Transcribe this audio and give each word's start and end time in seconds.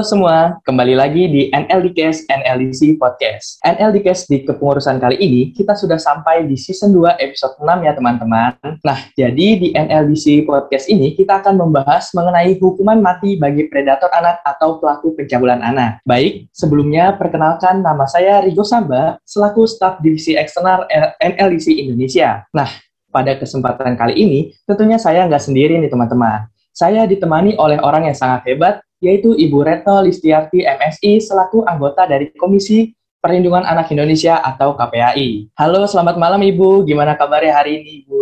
Halo 0.00 0.16
semua, 0.16 0.56
kembali 0.64 0.96
lagi 0.96 1.28
di 1.28 1.42
NLDcast 1.52 2.24
NLDC 2.32 2.96
Podcast. 2.96 3.60
NLDcast 3.60 4.32
di 4.32 4.48
kepengurusan 4.48 4.96
kali 4.96 5.20
ini, 5.20 5.52
kita 5.52 5.76
sudah 5.76 6.00
sampai 6.00 6.48
di 6.48 6.56
season 6.56 6.96
2 6.96 7.20
episode 7.20 7.60
6 7.60 7.84
ya 7.84 7.92
teman-teman. 7.92 8.56
Nah, 8.80 8.98
jadi 9.12 9.60
di 9.60 9.76
NLDC 9.76 10.48
Podcast 10.48 10.88
ini, 10.88 11.12
kita 11.12 11.44
akan 11.44 11.60
membahas 11.60 12.16
mengenai 12.16 12.56
hukuman 12.56 12.96
mati 12.96 13.36
bagi 13.36 13.68
predator 13.68 14.08
anak 14.16 14.40
atau 14.40 14.80
pelaku 14.80 15.12
pencabulan 15.20 15.60
anak. 15.60 16.00
Baik, 16.08 16.48
sebelumnya 16.48 17.20
perkenalkan 17.20 17.84
nama 17.84 18.08
saya 18.08 18.40
Rigo 18.40 18.64
Samba, 18.64 19.20
selaku 19.28 19.68
staf 19.68 20.00
divisi 20.00 20.32
eksternal 20.32 20.88
NLDC 21.20 21.76
Indonesia. 21.76 22.48
Nah, 22.56 22.72
pada 23.12 23.36
kesempatan 23.36 24.00
kali 24.00 24.16
ini, 24.16 24.48
tentunya 24.64 24.96
saya 24.96 25.28
nggak 25.28 25.44
sendiri 25.44 25.76
nih 25.76 25.92
teman-teman. 25.92 26.48
Saya 26.72 27.04
ditemani 27.04 27.60
oleh 27.60 27.76
orang 27.84 28.08
yang 28.08 28.16
sangat 28.16 28.48
hebat, 28.48 28.80
yaitu 29.00 29.32
Ibu 29.32 29.64
Retno 29.64 30.04
Listiarti 30.04 30.60
MSI 30.60 31.24
selaku 31.24 31.64
anggota 31.64 32.04
dari 32.04 32.28
Komisi 32.36 32.92
Perlindungan 33.20 33.64
Anak 33.64 33.88
Indonesia 33.92 34.40
atau 34.40 34.76
KPAI. 34.76 35.52
Halo, 35.56 35.84
selamat 35.88 36.16
malam 36.20 36.40
Ibu. 36.40 36.84
Gimana 36.88 37.16
kabarnya 37.16 37.52
hari 37.52 37.80
ini, 37.80 38.04
Ibu? 38.04 38.20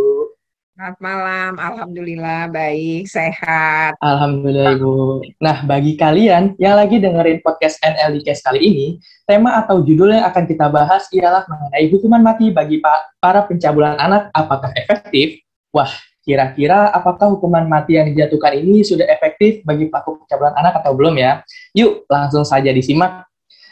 Selamat 0.79 0.99
malam, 1.03 1.53
Alhamdulillah 1.59 2.55
baik, 2.55 3.11
sehat. 3.11 3.99
Alhamdulillah 3.99 4.79
Ibu. 4.79 4.95
Nah, 5.43 5.67
bagi 5.67 5.99
kalian 5.99 6.55
yang 6.63 6.79
lagi 6.79 7.03
dengerin 7.03 7.43
podcast 7.43 7.83
NLDcast 7.83 8.47
kali 8.47 8.63
ini, 8.63 8.87
tema 9.27 9.59
atau 9.59 9.83
judul 9.83 10.15
yang 10.15 10.27
akan 10.31 10.47
kita 10.47 10.71
bahas 10.71 11.11
ialah 11.11 11.43
mengenai 11.51 11.91
hukuman 11.91 12.23
mati 12.23 12.55
bagi 12.55 12.79
para 13.19 13.43
pencabulan 13.51 13.99
anak 13.99 14.31
apakah 14.31 14.71
efektif? 14.79 15.43
Wah, 15.75 15.91
Kira-kira 16.29 16.93
apakah 16.93 17.33
hukuman 17.33 17.65
mati 17.65 17.97
yang 17.97 18.13
dijatuhkan 18.13 18.61
ini 18.61 18.85
sudah 18.85 19.09
efektif 19.09 19.65
bagi 19.65 19.89
pelaku 19.89 20.21
pencabulan 20.21 20.53
anak 20.61 20.85
atau 20.85 20.93
belum 20.93 21.17
ya? 21.17 21.41
Yuk, 21.73 22.05
langsung 22.05 22.45
saja 22.45 22.69
disimak. 22.69 23.25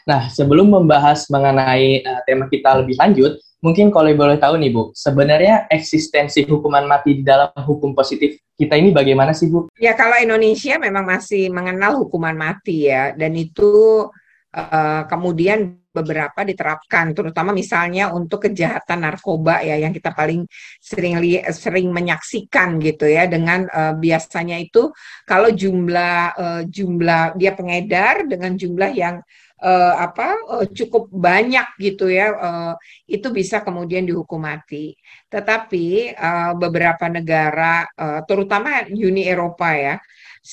Nah, 0.09 0.33
sebelum 0.33 0.73
membahas 0.73 1.29
mengenai 1.29 2.01
uh, 2.01 2.25
tema 2.25 2.49
kita 2.49 2.81
lebih 2.81 2.97
lanjut, 2.97 3.37
mungkin 3.61 3.93
kalau 3.93 4.09
boleh 4.17 4.41
tahu 4.41 4.57
nih 4.57 4.73
Bu, 4.73 4.97
sebenarnya 4.97 5.69
eksistensi 5.69 6.49
hukuman 6.49 6.89
mati 6.89 7.21
di 7.21 7.23
dalam 7.27 7.53
hukum 7.61 7.93
positif 7.93 8.41
kita 8.57 8.73
ini 8.81 8.89
bagaimana 8.89 9.37
sih 9.37 9.53
Bu? 9.53 9.69
Ya, 9.77 9.93
kalau 9.93 10.17
Indonesia 10.17 10.81
memang 10.81 11.05
masih 11.05 11.53
mengenal 11.53 12.01
hukuman 12.01 12.33
mati 12.33 12.89
ya, 12.89 13.13
dan 13.13 13.37
itu 13.37 14.09
uh, 14.57 15.03
kemudian 15.13 15.77
beberapa 15.97 16.45
diterapkan, 16.45 17.17
terutama 17.17 17.57
misalnya 17.57 18.13
untuk 18.13 18.45
kejahatan 18.45 19.09
narkoba 19.09 19.65
ya 19.65 19.81
yang 19.81 19.97
kita 19.97 20.13
paling 20.13 20.45
sering 20.77 21.17
sering 21.57 21.89
menyaksikan 21.89 22.77
gitu 22.85 23.09
ya 23.09 23.25
dengan 23.25 23.65
uh, 23.73 23.97
biasanya 23.97 24.61
itu 24.61 24.93
kalau 25.25 25.49
jumlah 25.49 26.21
uh, 26.37 26.63
jumlah 26.69 27.35
dia 27.41 27.57
pengedar 27.57 28.29
dengan 28.29 28.53
jumlah 28.53 28.93
yang 28.93 29.17
uh, 29.63 29.95
apa 29.97 30.37
uh, 30.53 30.67
cukup 30.69 31.09
banyak 31.09 31.65
gitu 31.81 32.13
ya 32.13 32.33
uh, 32.37 32.75
itu 33.09 33.29
bisa 33.33 33.65
kemudian 33.65 34.05
dihukum 34.05 34.45
mati. 34.45 34.97
Tetapi 35.33 36.13
uh, 36.13 36.53
beberapa 36.59 37.09
negara 37.09 37.89
uh, 37.97 38.21
terutama 38.29 38.85
Uni 38.93 39.25
Eropa 39.25 39.73
ya 39.73 39.97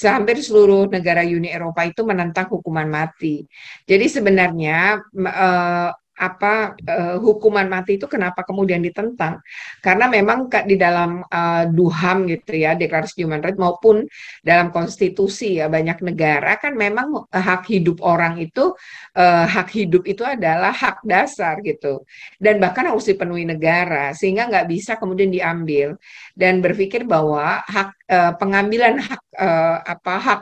hampir 0.01 0.41
seluruh 0.41 0.89
negara 0.89 1.21
Uni 1.21 1.53
Eropa 1.53 1.85
itu 1.85 2.01
menentang 2.01 2.49
hukuman 2.49 2.89
mati. 2.89 3.45
Jadi 3.85 4.05
sebenarnya 4.09 4.97
uh, 5.13 5.89
apa 6.23 6.79
uh, 6.79 7.15
hukuman 7.19 7.67
mati 7.67 7.99
itu 7.99 8.07
kenapa 8.07 8.47
kemudian 8.47 8.79
ditentang? 8.79 9.43
Karena 9.83 10.07
memang 10.07 10.47
di 10.63 10.79
dalam 10.79 11.19
uh, 11.27 11.63
DUHAM 11.67 12.31
gitu 12.31 12.55
ya, 12.55 12.79
Deklarasi 12.79 13.27
Human 13.27 13.43
Rights 13.43 13.59
maupun 13.59 14.07
dalam 14.39 14.71
konstitusi 14.71 15.59
ya 15.59 15.67
banyak 15.67 15.99
negara 15.99 16.55
kan 16.55 16.79
memang 16.79 17.27
hak 17.27 17.67
hidup 17.67 17.99
orang 17.99 18.39
itu 18.39 18.71
uh, 19.19 19.45
hak 19.45 19.69
hidup 19.75 20.07
itu 20.07 20.23
adalah 20.23 20.71
hak 20.71 21.03
dasar 21.03 21.59
gitu. 21.59 22.07
Dan 22.39 22.63
bahkan 22.63 22.87
harus 22.87 23.03
dipenuhi 23.11 23.43
negara 23.43 24.15
sehingga 24.15 24.47
nggak 24.47 24.67
bisa 24.71 24.95
kemudian 24.95 25.27
diambil 25.27 25.99
dan 26.39 26.63
berpikir 26.63 27.03
bahwa 27.03 27.59
hak 27.67 27.89
uh, 28.07 28.33
pengambilan 28.39 29.03
hak 29.03 29.21
uh, 29.35 29.77
apa 29.83 30.15
hak 30.19 30.41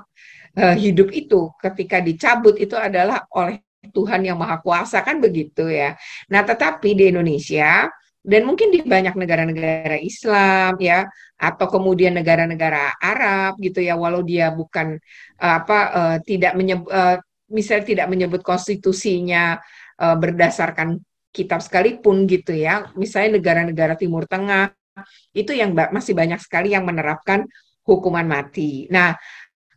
hidup 0.51 1.15
itu 1.15 1.47
ketika 1.63 2.03
dicabut 2.03 2.59
itu 2.59 2.75
adalah 2.75 3.23
oleh 3.31 3.63
Tuhan 3.89 4.21
yang 4.21 4.37
Maha 4.37 4.61
Kuasa 4.61 5.01
kan 5.01 5.17
begitu 5.17 5.65
ya. 5.65 5.97
Nah, 6.29 6.45
tetapi 6.45 6.93
di 6.93 7.09
Indonesia 7.09 7.89
dan 8.21 8.45
mungkin 8.45 8.69
di 8.69 8.85
banyak 8.85 9.17
negara-negara 9.17 9.97
Islam 9.97 10.77
ya 10.77 11.09
atau 11.41 11.65
kemudian 11.65 12.13
negara-negara 12.13 12.93
Arab 13.01 13.57
gitu 13.57 13.81
ya 13.81 13.97
walau 13.97 14.21
dia 14.21 14.53
bukan 14.53 15.01
uh, 15.41 15.53
apa 15.57 15.77
uh, 15.89 16.17
tidak 16.21 16.53
menyebut 16.53 16.85
uh, 16.93 17.17
misalnya 17.49 17.85
tidak 17.89 18.07
menyebut 18.13 18.45
konstitusinya 18.45 19.57
uh, 19.97 20.15
berdasarkan 20.21 21.01
kitab 21.33 21.65
sekalipun 21.65 22.29
gitu 22.29 22.53
ya 22.53 22.93
misalnya 22.93 23.41
negara-negara 23.41 23.97
Timur 23.97 24.29
Tengah 24.29 24.69
itu 25.33 25.57
yang 25.57 25.73
masih 25.73 26.13
banyak 26.13 26.37
sekali 26.37 26.77
yang 26.77 26.85
menerapkan 26.85 27.49
hukuman 27.81 28.27
mati. 28.27 28.85
Nah, 28.93 29.17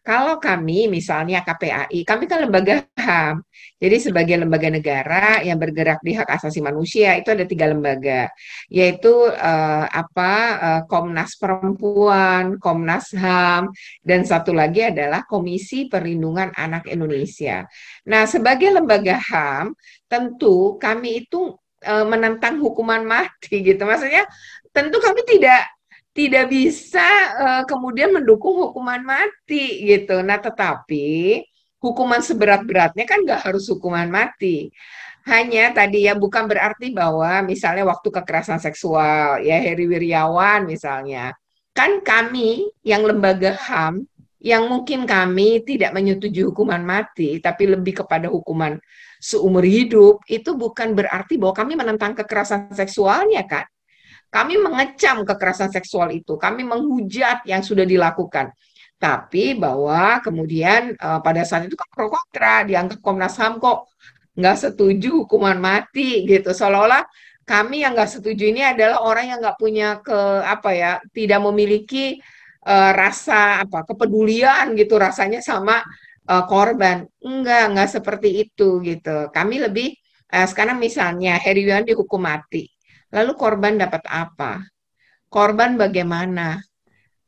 kalau 0.05 0.37
kami 0.37 0.85
misalnya 0.93 1.41
KPAI, 1.41 2.05
kami 2.05 2.29
kan 2.29 2.45
lembaga 2.45 2.85
HAM. 2.93 3.41
Jadi 3.81 3.97
sebagai 4.05 4.37
lembaga 4.37 4.69
negara 4.69 5.41
yang 5.41 5.57
bergerak 5.57 6.05
di 6.05 6.13
hak 6.13 6.29
asasi 6.29 6.61
manusia 6.61 7.17
itu 7.17 7.33
ada 7.33 7.49
tiga 7.49 7.73
lembaga, 7.73 8.29
yaitu 8.69 9.13
uh, 9.33 9.85
apa 9.89 10.33
uh, 10.61 10.83
Komnas 10.85 11.41
Perempuan, 11.41 12.61
Komnas 12.61 13.17
HAM, 13.17 13.73
dan 14.05 14.29
satu 14.29 14.53
lagi 14.53 14.85
adalah 14.85 15.25
Komisi 15.25 15.89
Perlindungan 15.89 16.53
Anak 16.53 16.85
Indonesia. 16.93 17.65
Nah, 18.05 18.29
sebagai 18.29 18.77
lembaga 18.77 19.17
HAM, 19.17 19.73
tentu 20.05 20.77
kami 20.77 21.25
itu 21.25 21.57
uh, 21.81 22.05
menentang 22.05 22.61
hukuman 22.61 23.01
mati 23.01 23.65
gitu. 23.65 23.89
Maksudnya 23.89 24.29
tentu 24.69 25.01
kami 25.01 25.25
tidak 25.25 25.65
tidak 26.15 26.47
bisa 26.47 27.09
uh, 27.35 27.63
kemudian 27.67 28.15
mendukung 28.15 28.55
hukuman 28.55 29.03
mati 29.03 29.83
gitu. 29.83 30.23
Nah, 30.23 30.39
tetapi 30.39 31.43
hukuman 31.83 32.23
seberat-beratnya 32.23 33.05
kan 33.05 33.27
nggak 33.27 33.51
harus 33.51 33.67
hukuman 33.67 34.07
mati. 34.07 34.71
Hanya 35.27 35.75
tadi 35.75 36.07
ya 36.07 36.15
bukan 36.15 36.47
berarti 36.47 36.95
bahwa 36.95 37.43
misalnya 37.43 37.83
waktu 37.83 38.09
kekerasan 38.15 38.63
seksual 38.63 39.43
ya 39.43 39.59
Heri 39.59 39.91
Wiryawan 39.91 40.71
misalnya. 40.71 41.35
Kan 41.75 42.07
kami 42.07 42.71
yang 42.87 43.03
lembaga 43.03 43.51
HAM 43.51 44.07
yang 44.45 44.71
mungkin 44.71 45.09
kami 45.09 45.65
tidak 45.67 45.97
menyetujui 45.97 46.45
hukuman 46.47 46.85
mati 46.85 47.41
tapi 47.41 47.65
lebih 47.65 48.05
kepada 48.05 48.29
hukuman 48.29 48.77
seumur 49.17 49.65
hidup 49.65 50.21
itu 50.29 50.53
bukan 50.53 50.93
berarti 50.93 51.41
bahwa 51.41 51.57
kami 51.57 51.73
menentang 51.75 52.13
kekerasan 52.13 52.69
seksualnya 52.71 53.49
kan 53.49 53.65
kami 54.35 54.59
mengecam 54.59 55.23
kekerasan 55.23 55.71
seksual 55.71 56.11
itu, 56.11 56.35
kami 56.35 56.67
menghujat 56.67 57.47
yang 57.47 57.63
sudah 57.63 57.87
dilakukan. 57.87 58.51
Tapi 58.99 59.55
bahwa 59.55 60.19
kemudian 60.27 60.99
uh, 60.99 61.23
pada 61.23 61.47
saat 61.47 61.71
itu 61.71 61.79
kan 61.79 61.87
pro 61.95 62.11
kontra, 62.11 62.67
dianggap 62.67 62.99
Komnas 62.99 63.39
HAM 63.39 63.63
kok 63.63 63.87
nggak 64.35 64.57
setuju 64.59 65.23
hukuman 65.23 65.55
mati 65.63 66.27
gitu. 66.27 66.51
Seolah-olah 66.51 67.07
kami 67.47 67.87
yang 67.87 67.95
nggak 67.95 68.11
setuju 68.11 68.51
ini 68.51 68.67
adalah 68.67 69.07
orang 69.07 69.31
yang 69.31 69.39
nggak 69.39 69.59
punya 69.61 70.03
ke 70.03 70.19
apa 70.43 70.71
ya, 70.75 70.93
tidak 71.15 71.39
memiliki 71.39 72.19
uh, 72.67 72.91
rasa 72.91 73.63
apa 73.63 73.87
kepedulian 73.87 74.75
gitu 74.75 74.99
rasanya 74.99 75.39
sama 75.47 75.79
uh, 76.27 76.43
korban. 76.51 77.07
Enggak, 77.23 77.71
enggak 77.71 77.89
seperti 78.03 78.51
itu 78.51 78.83
gitu. 78.83 79.31
Kami 79.31 79.63
lebih 79.63 79.95
uh, 80.35 80.47
sekarang 80.51 80.83
misalnya 80.83 81.39
Heri 81.39 81.63
Yuan 81.71 81.87
dihukum 81.87 82.19
mati 82.19 82.74
Lalu 83.15 83.33
korban 83.39 83.79
dapat 83.79 84.03
apa? 84.11 84.67
Korban 85.31 85.79
bagaimana? 85.79 86.59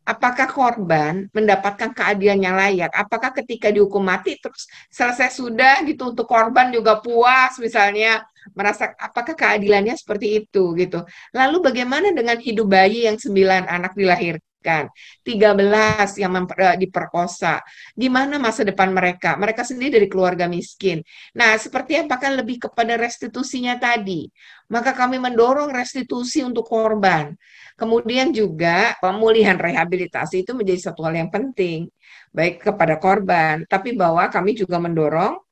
Apakah 0.07 0.47
korban 0.47 1.27
mendapatkan 1.35 1.91
keadilan 1.91 2.39
yang 2.39 2.55
layak? 2.55 2.95
Apakah 2.95 3.35
ketika 3.35 3.75
dihukum 3.75 4.07
mati 4.07 4.39
terus 4.39 4.71
selesai 4.87 5.35
sudah 5.35 5.83
gitu 5.83 6.15
untuk 6.15 6.31
korban 6.31 6.71
juga 6.71 7.03
puas 7.03 7.59
misalnya 7.59 8.23
merasa 8.55 8.95
apakah 8.95 9.35
keadilannya 9.35 9.99
seperti 9.99 10.47
itu 10.47 10.79
gitu. 10.79 11.03
Lalu 11.35 11.59
bagaimana 11.59 12.15
dengan 12.15 12.39
hidup 12.39 12.71
bayi 12.71 13.11
yang 13.11 13.19
sembilan 13.19 13.67
anak 13.67 13.99
dilahirkan? 13.99 14.47
Kan 14.67 14.91
13 15.23 16.19
yang 16.19 16.35
memper, 16.35 16.57
eh, 16.59 16.77
diperkosa. 16.83 17.63
Gimana 17.95 18.43
masa 18.43 18.67
depan 18.67 18.91
mereka? 18.91 19.39
Mereka 19.39 19.63
sendiri 19.63 20.03
dari 20.03 20.09
keluarga 20.11 20.51
miskin. 20.51 21.07
Nah, 21.39 21.55
seperti 21.55 22.03
apakah 22.03 22.35
lebih 22.43 22.67
kepada 22.67 22.99
restitusinya 22.99 23.79
tadi? 23.79 24.27
Maka 24.67 24.91
kami 24.99 25.23
mendorong 25.23 25.71
restitusi 25.71 26.43
untuk 26.43 26.67
korban. 26.67 27.31
Kemudian 27.79 28.35
juga 28.35 28.99
pemulihan 28.99 29.55
rehabilitasi 29.55 30.43
itu 30.43 30.53
menjadi 30.59 30.91
satu 30.91 31.07
hal 31.07 31.15
yang 31.15 31.31
penting, 31.31 31.87
baik 32.35 32.67
kepada 32.67 32.99
korban, 32.99 33.63
tapi 33.71 33.95
bahwa 33.95 34.27
kami 34.33 34.59
juga 34.59 34.83
mendorong 34.83 35.46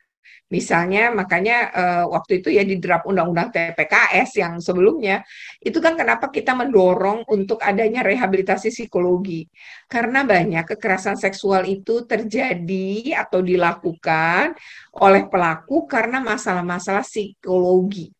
Misalnya 0.52 1.10
makanya 1.10 1.56
uh, 1.72 2.04
waktu 2.12 2.44
itu 2.44 2.52
ya 2.52 2.62
di 2.62 2.76
draft 2.76 3.08
undang-undang 3.08 3.48
TPKS 3.48 4.30
yang 4.38 4.52
sebelumnya 4.60 5.24
itu 5.58 5.80
kan 5.80 5.96
kenapa 5.96 6.28
kita 6.28 6.52
mendorong 6.52 7.24
untuk 7.32 7.58
adanya 7.64 8.04
rehabilitasi 8.04 8.68
psikologi. 8.68 9.48
Karena 9.88 10.22
banyak 10.22 10.76
kekerasan 10.76 11.16
seksual 11.16 11.64
itu 11.64 12.04
terjadi 12.04 13.18
atau 13.24 13.40
dilakukan 13.40 14.54
oleh 15.00 15.22
pelaku 15.26 15.88
karena 15.88 16.20
masalah-masalah 16.20 17.02
psikologi, 17.02 18.12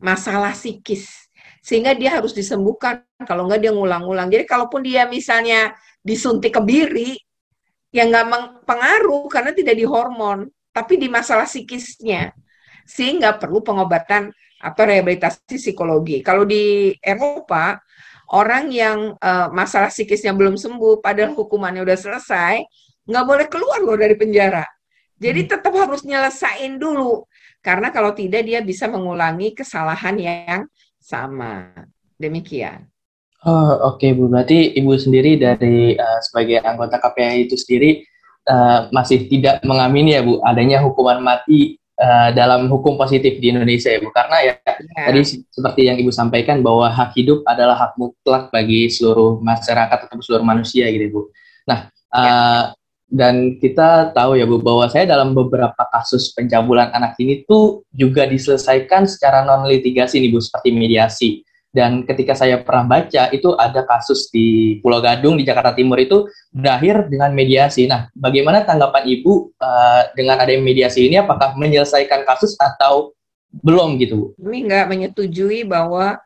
masalah 0.00 0.56
psikis. 0.56 1.28
Sehingga 1.62 1.92
dia 1.92 2.18
harus 2.18 2.32
disembuhkan 2.32 3.04
kalau 3.26 3.46
enggak 3.46 3.68
dia 3.68 3.72
ngulang-ngulang. 3.74 4.32
Jadi 4.32 4.44
kalaupun 4.48 4.80
dia 4.86 5.06
misalnya 5.06 5.74
disuntik 6.00 6.54
kebiri 6.54 7.18
ya 7.90 8.06
nggak 8.06 8.62
pengaruh 8.68 9.26
karena 9.26 9.50
tidak 9.56 9.74
dihormon 9.78 10.50
tapi 10.76 11.00
di 11.00 11.08
masalah 11.08 11.48
psikisnya 11.48 12.36
sehingga 12.84 13.40
perlu 13.40 13.64
pengobatan 13.64 14.28
atau 14.60 14.82
rehabilitasi 14.84 15.56
psikologi. 15.56 16.20
Kalau 16.20 16.44
di 16.44 16.92
Eropa 17.00 17.80
orang 18.36 18.68
yang 18.68 19.16
uh, 19.16 19.48
masalah 19.56 19.88
psikisnya 19.88 20.36
belum 20.36 20.60
sembuh 20.60 21.00
padahal 21.00 21.32
hukumannya 21.32 21.80
udah 21.80 21.96
selesai 21.96 22.60
nggak 23.08 23.24
boleh 23.24 23.46
keluar 23.48 23.80
loh 23.80 23.96
dari 23.96 24.12
penjara. 24.20 24.68
Jadi 25.16 25.48
hmm. 25.48 25.50
tetap 25.56 25.72
harus 25.72 26.04
nyelesain 26.04 26.76
dulu 26.76 27.24
karena 27.64 27.88
kalau 27.88 28.12
tidak 28.12 28.44
dia 28.44 28.60
bisa 28.60 28.84
mengulangi 28.84 29.56
kesalahan 29.56 30.16
yang 30.20 30.60
sama. 31.00 31.72
Demikian. 32.20 32.84
Oh, 33.48 33.94
oke 33.94 34.02
okay, 34.02 34.10
Bu. 34.12 34.28
Berarti 34.28 34.76
Ibu 34.76 34.92
sendiri 34.98 35.40
dari 35.40 35.96
uh, 35.96 36.20
sebagai 36.20 36.60
anggota 36.60 37.00
KPI 37.00 37.48
itu 37.48 37.56
sendiri 37.56 38.04
uh, 38.46 38.88
masih 38.94 39.26
tidak 39.28 39.60
mengamini 39.66 40.16
ya 40.16 40.22
Bu 40.22 40.40
adanya 40.42 40.80
hukuman 40.82 41.20
mati 41.20 41.76
uh, 41.98 42.30
dalam 42.32 42.70
hukum 42.70 42.96
positif 42.96 43.38
di 43.42 43.52
Indonesia 43.52 43.90
ya 43.90 44.00
Bu 44.00 44.10
karena 44.14 44.36
ya 44.42 44.54
yeah. 44.62 45.06
tadi 45.10 45.20
seperti 45.50 45.80
yang 45.90 45.96
Ibu 46.00 46.10
sampaikan 46.14 46.62
bahwa 46.62 46.88
hak 46.88 47.14
hidup 47.18 47.42
adalah 47.44 47.76
hak 47.76 47.92
mutlak 47.98 48.48
bagi 48.54 48.88
seluruh 48.88 49.42
masyarakat 49.42 49.98
atau 50.08 50.22
seluruh 50.22 50.46
manusia 50.46 50.88
gitu 50.88 51.06
Bu. 51.12 51.20
Nah 51.66 51.90
uh, 52.14 52.18
ya. 52.18 52.32
dan 53.10 53.58
kita 53.58 54.10
tahu 54.14 54.38
ya 54.38 54.46
Bu 54.46 54.62
bahwa 54.62 54.86
saya 54.90 55.06
dalam 55.06 55.34
beberapa 55.34 55.82
kasus 55.90 56.32
pencabulan 56.34 56.94
anak 56.94 57.18
ini 57.22 57.42
tuh 57.44 57.82
juga 57.94 58.26
diselesaikan 58.26 59.06
secara 59.10 59.42
non 59.42 59.66
litigasi 59.66 60.22
nih 60.22 60.30
Bu 60.30 60.38
seperti 60.38 60.70
mediasi. 60.74 61.30
Dan 61.76 62.08
ketika 62.08 62.32
saya 62.32 62.64
pernah 62.64 62.88
baca 62.88 63.28
itu 63.36 63.52
ada 63.52 63.84
kasus 63.84 64.32
di 64.32 64.80
Pulau 64.80 65.04
Gadung 65.04 65.36
di 65.36 65.44
Jakarta 65.44 65.76
Timur 65.76 66.00
itu 66.00 66.24
berakhir 66.48 67.12
dengan 67.12 67.36
mediasi. 67.36 67.84
Nah, 67.84 68.08
bagaimana 68.16 68.64
tanggapan 68.64 69.04
Ibu 69.04 69.60
uh, 69.60 70.02
dengan 70.16 70.40
adanya 70.40 70.64
mediasi 70.64 71.04
ini? 71.04 71.20
Apakah 71.20 71.52
menyelesaikan 71.60 72.24
kasus 72.24 72.56
atau 72.56 73.12
belum 73.52 74.00
gitu? 74.00 74.32
Kami 74.40 74.64
nggak 74.64 74.88
menyetujui 74.88 75.68
bahwa 75.68 76.16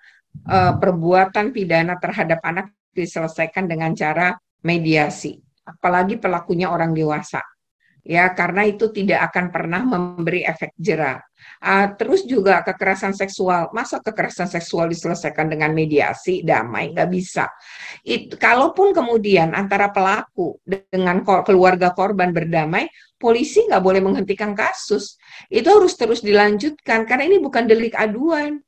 uh, 0.46 0.72
perbuatan 0.78 1.50
pidana 1.50 1.98
terhadap 1.98 2.38
anak 2.46 2.70
diselesaikan 2.94 3.66
dengan 3.66 3.90
cara 3.98 4.38
mediasi, 4.62 5.34
apalagi 5.66 6.14
pelakunya 6.14 6.70
orang 6.70 6.94
dewasa 6.94 7.42
ya 8.04 8.32
karena 8.32 8.64
itu 8.66 8.88
tidak 8.90 9.30
akan 9.32 9.52
pernah 9.52 9.82
memberi 9.84 10.44
efek 10.44 10.74
jerah. 10.76 11.20
Uh, 11.60 11.92
terus 11.92 12.24
juga 12.24 12.64
kekerasan 12.64 13.12
seksual, 13.12 13.68
masa 13.76 14.00
kekerasan 14.00 14.48
seksual 14.48 14.88
diselesaikan 14.88 15.44
dengan 15.44 15.76
mediasi 15.76 16.40
damai 16.40 16.88
nggak 16.96 17.10
bisa. 17.12 17.52
It, 18.00 18.32
kalaupun 18.40 18.96
kemudian 18.96 19.52
antara 19.52 19.92
pelaku 19.92 20.56
dengan 20.64 21.20
keluarga 21.20 21.92
korban 21.92 22.32
berdamai, 22.32 22.88
polisi 23.20 23.68
nggak 23.68 23.84
boleh 23.84 24.00
menghentikan 24.00 24.56
kasus. 24.56 25.20
Itu 25.52 25.68
harus 25.68 26.00
terus 26.00 26.24
dilanjutkan 26.24 27.04
karena 27.04 27.28
ini 27.28 27.36
bukan 27.36 27.68
delik 27.68 27.92
aduan. 27.92 28.64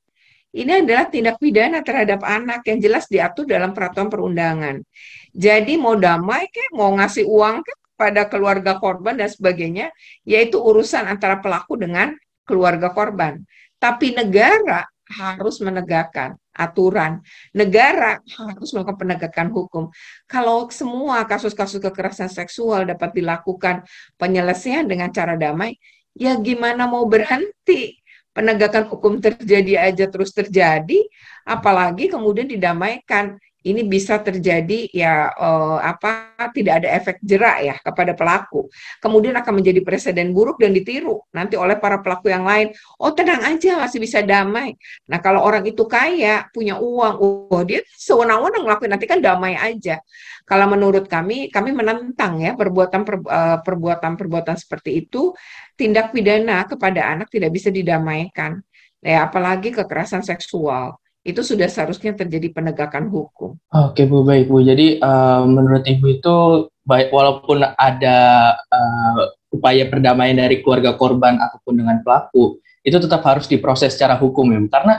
Ini 0.52 0.84
adalah 0.84 1.08
tindak 1.08 1.40
pidana 1.40 1.80
terhadap 1.80 2.20
anak 2.20 2.60
yang 2.68 2.76
jelas 2.76 3.08
diatur 3.08 3.48
dalam 3.48 3.72
peraturan 3.72 4.12
perundangan. 4.12 4.84
Jadi 5.32 5.80
mau 5.80 5.96
damai 5.96 6.44
ke, 6.52 6.76
mau 6.76 6.92
ngasih 6.92 7.24
uang 7.24 7.64
ke, 7.64 7.72
pada 7.96 8.28
keluarga 8.28 8.76
korban 8.76 9.16
dan 9.16 9.32
sebagainya, 9.32 9.88
yaitu 10.28 10.60
urusan 10.60 11.08
antara 11.08 11.40
pelaku 11.40 11.80
dengan 11.80 12.12
keluarga 12.46 12.90
korban. 12.90 13.42
Tapi 13.78 14.14
negara 14.14 14.86
harus 15.12 15.60
menegakkan 15.60 16.38
aturan. 16.52 17.20
Negara 17.56 18.20
harus 18.20 18.70
melakukan 18.72 18.98
penegakan 19.00 19.48
hukum. 19.52 19.84
Kalau 20.28 20.68
semua 20.68 21.24
kasus-kasus 21.24 21.80
kekerasan 21.80 22.28
seksual 22.28 22.84
dapat 22.84 23.16
dilakukan 23.16 23.84
penyelesaian 24.20 24.84
dengan 24.84 25.08
cara 25.10 25.34
damai, 25.36 25.76
ya 26.16 26.36
gimana 26.38 26.84
mau 26.88 27.04
berhenti? 27.08 27.98
Penegakan 28.32 28.88
hukum 28.88 29.20
terjadi 29.20 29.92
aja 29.92 30.08
terus 30.08 30.32
terjadi, 30.32 31.04
apalagi 31.44 32.08
kemudian 32.08 32.48
didamaikan 32.48 33.36
ini 33.62 33.86
bisa 33.86 34.18
terjadi 34.18 34.90
ya 34.90 35.30
uh, 35.30 35.78
apa 35.78 36.34
tidak 36.50 36.82
ada 36.82 36.88
efek 36.98 37.16
jerak 37.22 37.56
ya 37.62 37.74
kepada 37.78 38.12
pelaku. 38.18 38.66
Kemudian 38.98 39.38
akan 39.38 39.62
menjadi 39.62 39.80
presiden 39.86 40.34
buruk 40.34 40.58
dan 40.58 40.74
ditiru 40.74 41.22
nanti 41.30 41.54
oleh 41.54 41.78
para 41.78 42.02
pelaku 42.02 42.30
yang 42.30 42.42
lain. 42.42 42.74
Oh 42.98 43.14
tenang 43.14 43.42
aja 43.46 43.78
masih 43.78 44.02
bisa 44.02 44.18
damai. 44.22 44.74
Nah 45.06 45.22
kalau 45.22 45.46
orang 45.46 45.62
itu 45.66 45.86
kaya 45.86 46.46
punya 46.50 46.78
uang, 46.82 47.14
oh 47.22 47.62
dia 47.62 47.86
sewenang-wenang 47.94 48.66
ngelakuin 48.66 48.90
nanti 48.90 49.06
kan 49.06 49.22
damai 49.22 49.54
aja. 49.54 50.02
Kalau 50.42 50.66
menurut 50.66 51.06
kami, 51.06 51.54
kami 51.54 51.70
menentang 51.70 52.42
ya 52.42 52.58
perbuatan 52.58 53.02
eh, 53.06 53.58
perbuatan 53.62 54.12
perbuatan 54.18 54.56
seperti 54.58 55.06
itu 55.06 55.30
tindak 55.78 56.10
pidana 56.10 56.66
kepada 56.66 57.14
anak 57.14 57.30
tidak 57.30 57.54
bisa 57.54 57.70
didamaikan. 57.70 58.58
Ya 59.02 59.26
apalagi 59.26 59.74
kekerasan 59.74 60.22
seksual 60.22 61.01
itu 61.22 61.40
sudah 61.40 61.70
seharusnya 61.70 62.18
terjadi 62.18 62.50
penegakan 62.50 63.06
hukum. 63.06 63.54
Oke 63.70 64.06
Bu, 64.10 64.26
baik 64.26 64.50
Bu. 64.50 64.62
Jadi 64.66 64.98
uh, 64.98 65.46
menurut 65.46 65.86
Ibu 65.86 66.06
itu 66.18 66.36
baik 66.82 67.14
walaupun 67.14 67.62
ada 67.62 68.18
uh, 68.58 69.30
upaya 69.54 69.86
perdamaian 69.86 70.34
dari 70.34 70.58
keluarga 70.66 70.98
korban 70.98 71.38
ataupun 71.38 71.78
dengan 71.78 72.02
pelaku, 72.02 72.58
itu 72.82 72.98
tetap 72.98 73.22
harus 73.22 73.46
diproses 73.46 73.94
secara 73.94 74.18
hukum 74.18 74.50
ya. 74.50 74.60
Karena 74.66 74.94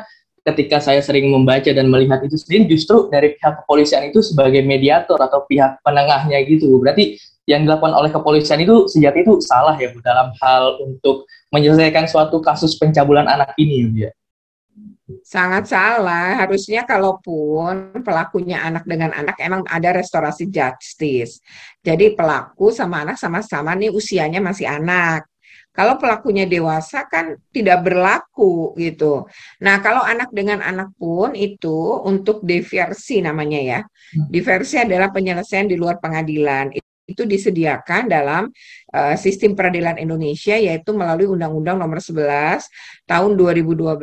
ketika 0.48 0.80
saya 0.80 1.04
sering 1.04 1.28
membaca 1.28 1.68
dan 1.72 1.92
melihat 1.92 2.24
itu 2.24 2.40
sendiri 2.40 2.72
justru 2.72 3.12
dari 3.12 3.36
pihak 3.36 3.64
kepolisian 3.64 4.08
itu 4.08 4.24
sebagai 4.24 4.64
mediator 4.64 5.20
atau 5.20 5.44
pihak 5.44 5.84
penengahnya 5.84 6.40
gitu 6.48 6.72
Bu. 6.72 6.88
Berarti 6.88 7.20
yang 7.44 7.68
dilakukan 7.68 7.92
oleh 7.92 8.08
kepolisian 8.08 8.64
itu 8.64 8.88
sejati 8.88 9.28
itu 9.28 9.44
salah 9.44 9.75
ya 9.75 9.92
Bu 9.92 10.00
dalam 10.00 10.31
hal 10.40 10.80
untuk 10.80 11.28
menyelesaikan 11.52 12.08
suatu 12.08 12.40
kasus 12.40 12.80
pencabulan 12.80 13.28
anak 13.28 13.52
ini 13.60 14.08
ya. 14.08 14.12
Sangat 15.23 15.67
salah. 15.67 16.39
Harusnya 16.39 16.88
kalaupun 16.88 18.00
pelakunya 18.03 18.63
anak 18.63 18.88
dengan 18.88 19.11
anak 19.11 19.35
emang 19.44 19.67
ada 19.67 19.91
restorasi 19.91 20.48
justice. 20.48 21.43
Jadi 21.83 22.15
pelaku 22.15 22.72
sama 22.72 23.03
anak 23.03 23.19
sama-sama 23.19 23.75
nih 23.75 23.91
usianya 23.91 24.39
masih 24.39 24.67
anak. 24.72 25.27
Kalau 25.74 25.98
pelakunya 25.98 26.45
dewasa 26.45 27.10
kan 27.10 27.33
tidak 27.50 27.81
berlaku 27.81 28.77
gitu. 28.77 29.25
Nah, 29.57 29.81
kalau 29.81 30.05
anak 30.05 30.29
dengan 30.29 30.62
anak 30.62 30.93
pun 31.01 31.33
itu 31.33 31.98
untuk 32.05 32.45
diversi 32.45 33.25
namanya 33.25 33.57
ya. 33.57 33.79
Hmm. 33.81 34.29
Diversi 34.29 34.77
adalah 34.77 35.10
penyelesaian 35.10 35.65
di 35.65 35.74
luar 35.74 35.98
pengadilan 35.98 36.77
itu 37.03 37.27
disediakan 37.27 38.07
dalam 38.07 38.48
uh, 38.95 39.15
sistem 39.19 39.60
peradilan 39.60 40.00
Indonesia 40.00 40.55
yaitu 40.55 40.95
melalui 40.95 41.27
Undang-Undang 41.27 41.77
Nomor 41.83 42.00
11 42.00 42.63
Tahun 43.03 43.31
2012 43.36 44.00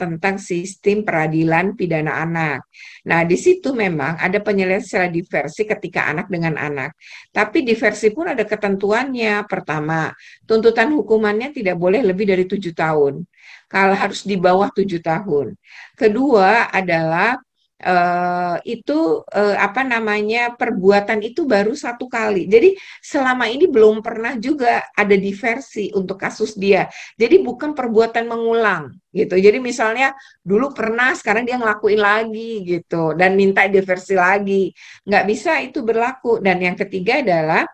tentang 0.00 0.40
sistem 0.40 1.04
peradilan 1.04 1.76
pidana 1.76 2.24
anak. 2.24 2.64
Nah, 3.04 3.20
di 3.28 3.36
situ 3.36 3.76
memang 3.76 4.16
ada 4.16 4.40
penyelesaian 4.40 5.12
diversi 5.12 5.68
ketika 5.68 6.08
anak 6.08 6.32
dengan 6.32 6.56
anak. 6.56 6.96
Tapi 7.28 7.60
diversi 7.60 8.08
pun 8.16 8.32
ada 8.32 8.40
ketentuannya. 8.48 9.44
Pertama, 9.44 10.08
tuntutan 10.48 10.88
hukumannya 10.96 11.52
tidak 11.52 11.76
boleh 11.76 12.00
lebih 12.00 12.32
dari 12.32 12.48
tujuh 12.48 12.72
tahun. 12.72 13.28
Kalau 13.68 13.92
harus 13.92 14.24
di 14.24 14.40
bawah 14.40 14.72
tujuh 14.72 15.04
tahun. 15.04 15.52
Kedua 16.00 16.72
adalah 16.72 17.36
uh, 17.80 18.56
itu 18.62 19.24
uh, 19.24 19.56
apa 19.56 19.82
namanya 19.82 20.52
perbuatan 20.54 21.24
itu 21.24 21.48
baru 21.48 21.72
satu 21.72 22.06
kali. 22.06 22.46
Jadi 22.46 22.76
selama 23.00 23.48
ini 23.48 23.66
belum 23.66 24.04
pernah 24.04 24.36
juga 24.36 24.84
ada 24.92 25.16
diversi 25.16 25.88
untuk 25.96 26.20
kasus 26.20 26.54
dia. 26.56 26.88
Jadi 27.16 27.40
bukan 27.40 27.72
perbuatan 27.72 28.28
mengulang 28.28 28.92
gitu. 29.10 29.34
Jadi 29.40 29.58
misalnya 29.58 30.12
dulu 30.44 30.76
pernah, 30.76 31.16
sekarang 31.16 31.48
dia 31.48 31.56
ngelakuin 31.56 32.00
lagi 32.00 32.62
gitu 32.64 33.16
dan 33.16 33.34
minta 33.34 33.64
diversi 33.66 34.14
lagi. 34.14 34.70
Nggak 35.08 35.24
bisa 35.26 35.58
itu 35.64 35.80
berlaku. 35.80 36.38
Dan 36.44 36.60
yang 36.60 36.76
ketiga 36.76 37.24
adalah 37.24 37.64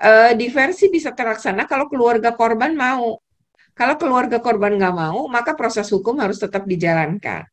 uh, 0.00 0.32
diversi 0.38 0.88
bisa 0.88 1.10
terlaksana 1.12 1.66
kalau 1.66 1.90
keluarga 1.90 2.32
korban 2.34 2.74
mau. 2.74 3.18
Kalau 3.70 3.96
keluarga 3.96 4.44
korban 4.44 4.76
nggak 4.76 4.92
mau, 4.92 5.24
maka 5.32 5.56
proses 5.56 5.88
hukum 5.88 6.20
harus 6.20 6.36
tetap 6.36 6.68
dijalankan. 6.68 7.48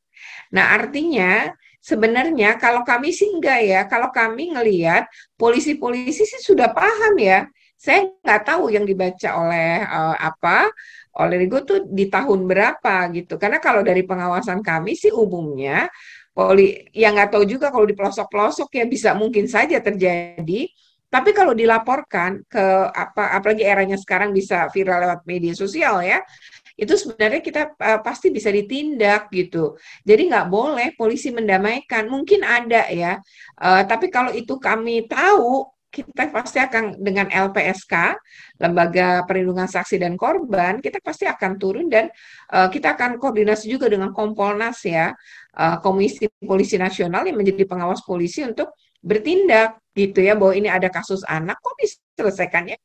Nah, 0.51 0.75
artinya 0.75 1.55
sebenarnya 1.87 2.59
kalau 2.59 2.83
kami 2.83 3.15
sih 3.15 3.31
enggak 3.31 3.59
ya, 3.63 3.81
kalau 3.87 4.11
kami 4.11 4.51
ngelihat 4.51 5.07
polisi-polisi 5.39 6.27
sih 6.27 6.41
sudah 6.43 6.75
paham 6.75 7.15
ya. 7.15 7.47
saya 7.77 8.09
nggak 8.09 8.41
tahu 8.41 8.73
yang 8.73 8.89
dibaca 8.89 9.29
oleh 9.37 9.85
uh, 9.85 10.17
apa 10.17 10.65
oleh 11.21 11.45
Rigo 11.45 11.61
tuh 11.61 11.85
di 11.85 12.09
tahun 12.09 12.49
berapa 12.49 12.95
gitu. 13.13 13.37
Karena 13.37 13.61
kalau 13.61 13.85
dari 13.85 14.01
pengawasan 14.01 14.65
kami 14.65 14.97
sih 14.97 15.13
umumnya 15.13 15.85
poli 16.33 16.89
yang 16.93 17.13
nggak 17.17 17.37
tahu 17.37 17.45
juga 17.45 17.69
kalau 17.69 17.85
di 17.85 17.93
pelosok-pelosok 17.93 18.69
ya 18.81 18.85
bisa 18.89 19.09
mungkin 19.13 19.45
saja 19.45 19.77
terjadi. 19.77 20.61
Tapi 21.07 21.29
kalau 21.31 21.55
dilaporkan 21.55 22.43
ke 22.49 22.65
apa 22.91 23.37
apalagi 23.37 23.63
eranya 23.63 23.95
sekarang 23.95 24.35
bisa 24.35 24.67
viral 24.73 25.07
lewat 25.07 25.21
media 25.23 25.53
sosial 25.55 26.03
ya, 26.03 26.19
itu 26.77 26.93
sebenarnya 26.93 27.41
kita 27.41 27.73
uh, 27.73 27.99
pasti 28.05 28.29
bisa 28.29 28.53
ditindak 28.53 29.33
gitu. 29.33 29.75
Jadi 30.05 30.29
nggak 30.29 30.47
boleh 30.47 30.87
polisi 30.93 31.33
mendamaikan. 31.33 32.05
Mungkin 32.05 32.45
ada 32.45 32.85
ya, 32.93 33.17
uh, 33.57 33.81
tapi 33.83 34.13
kalau 34.13 34.29
itu 34.29 34.61
kami 34.61 35.09
tahu 35.09 35.65
kita 35.87 36.29
pasti 36.29 36.61
akan 36.61 37.01
dengan 37.01 37.25
LPSK, 37.31 37.93
Lembaga 38.61 39.25
Perlindungan 39.25 39.65
Saksi 39.65 39.97
dan 39.97 40.13
Korban, 40.13 40.77
kita 40.77 41.01
pasti 41.01 41.25
akan 41.25 41.57
turun 41.57 41.89
dan 41.89 42.13
uh, 42.53 42.69
kita 42.69 42.93
akan 42.93 43.17
koordinasi 43.17 43.65
juga 43.65 43.89
dengan 43.89 44.13
Kompolnas 44.13 44.85
ya, 44.85 45.15
uh, 45.57 45.77
Komisi 45.81 46.29
Polisi 46.37 46.77
Nasional 46.77 47.25
yang 47.25 47.39
menjadi 47.39 47.65
pengawas 47.65 48.05
polisi 48.05 48.45
untuk 48.45 48.77
bertindak 49.01 49.81
gitu 49.97 50.21
ya 50.21 50.37
bahwa 50.37 50.53
ini 50.53 50.69
ada 50.69 50.93
kasus 50.93 51.25
anak 51.25 51.57
kok 51.57 51.73
diselesaikannya 51.81 52.77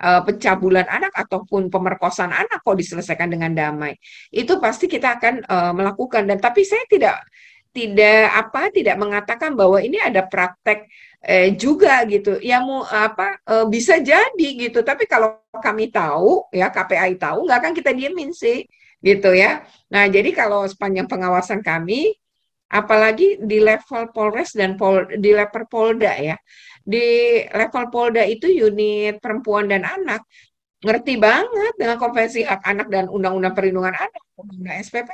pencabulan 0.00 0.88
anak 0.88 1.12
ataupun 1.12 1.68
pemerkosaan 1.68 2.32
anak 2.32 2.64
kok 2.64 2.76
diselesaikan 2.76 3.28
dengan 3.28 3.52
damai. 3.52 3.94
Itu 4.32 4.56
pasti 4.56 4.88
kita 4.88 5.20
akan 5.20 5.34
uh, 5.44 5.72
melakukan. 5.76 6.24
Dan 6.24 6.40
tapi 6.40 6.64
saya 6.64 6.84
tidak 6.88 7.20
tidak 7.70 8.34
apa 8.34 8.72
tidak 8.74 8.96
mengatakan 8.98 9.54
bahwa 9.54 9.78
ini 9.78 10.00
ada 10.02 10.26
praktek 10.26 10.90
eh, 11.22 11.54
juga 11.54 12.02
gitu. 12.08 12.40
Ya 12.42 12.58
mau 12.64 12.82
apa 12.82 13.38
eh, 13.46 13.66
bisa 13.70 14.00
jadi 14.00 14.48
gitu. 14.56 14.82
Tapi 14.82 15.06
kalau 15.06 15.38
kami 15.54 15.92
tahu 15.92 16.50
ya 16.50 16.72
KPI 16.72 17.20
tahu 17.20 17.46
nggak 17.46 17.58
akan 17.62 17.72
kita 17.76 17.90
diemin 17.94 18.32
sih 18.34 18.66
gitu 19.00 19.30
ya. 19.36 19.62
Nah 19.92 20.08
jadi 20.10 20.30
kalau 20.34 20.66
sepanjang 20.66 21.06
pengawasan 21.06 21.60
kami 21.62 22.16
apalagi 22.70 23.42
di 23.42 23.58
level 23.58 24.14
Polres 24.14 24.54
dan 24.54 24.78
Pol, 24.78 25.06
di 25.18 25.30
level 25.34 25.64
Polda 25.66 26.14
ya. 26.16 26.36
Di 26.80 27.38
level 27.50 27.84
Polda 27.90 28.22
itu 28.24 28.46
unit 28.48 29.18
perempuan 29.18 29.68
dan 29.68 29.82
anak. 29.84 30.22
Ngerti 30.80 31.20
banget 31.20 31.74
dengan 31.76 32.00
konvensi 32.00 32.40
hak 32.40 32.64
anak 32.64 32.88
dan 32.88 33.04
undang-undang 33.12 33.52
perlindungan 33.52 33.92
anak 33.92 34.22
undang-undang 34.40 34.80
SPP 34.80 35.10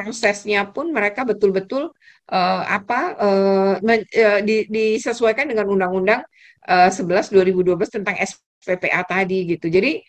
prosesnya 0.00 0.64
pun 0.64 0.88
mereka 0.96 1.28
betul-betul 1.28 1.92
uh, 2.32 2.62
apa 2.64 3.00
uh, 3.20 3.74
men, 3.84 4.00
uh, 4.16 4.40
di, 4.40 4.64
disesuaikan 4.72 5.44
dengan 5.44 5.68
Undang-Undang 5.68 6.24
uh, 6.64 6.88
11 6.88 7.28
2012 7.28 8.00
tentang 8.00 8.16
SPPA 8.16 9.04
tadi 9.04 9.44
gitu. 9.44 9.68
Jadi 9.68 10.00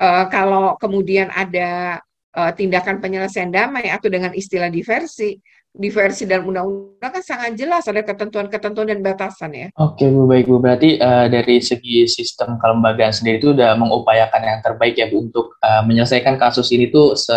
uh, 0.00 0.24
kalau 0.32 0.80
kemudian 0.80 1.28
ada 1.28 2.00
uh, 2.32 2.52
tindakan 2.56 3.04
penyelesaian 3.04 3.52
damai 3.52 3.92
atau 3.92 4.08
dengan 4.08 4.32
istilah 4.32 4.72
diversi, 4.72 5.36
diversi 5.76 6.24
dan 6.24 6.42
undang-undang 6.42 7.12
kan 7.12 7.22
sangat 7.22 7.52
jelas 7.54 7.84
ada 7.86 8.00
ketentuan-ketentuan 8.00 8.88
dan 8.88 9.00
batasan 9.04 9.52
ya. 9.52 9.68
Oke 9.76 10.08
Bu, 10.08 10.24
baik 10.24 10.48
Bu. 10.48 10.56
Berarti 10.58 10.96
uh, 10.96 11.28
dari 11.28 11.60
segi 11.60 12.08
sistem 12.08 12.56
kelembagaan 12.56 13.12
sendiri 13.12 13.38
itu 13.38 13.52
sudah 13.52 13.76
mengupayakan 13.76 14.42
yang 14.42 14.60
terbaik 14.64 14.96
ya 14.96 15.06
Bu 15.12 15.28
untuk 15.28 15.54
uh, 15.60 15.84
menyelesaikan 15.84 16.40
kasus 16.40 16.72
ini 16.72 16.88
tuh 16.88 17.14
se 17.14 17.36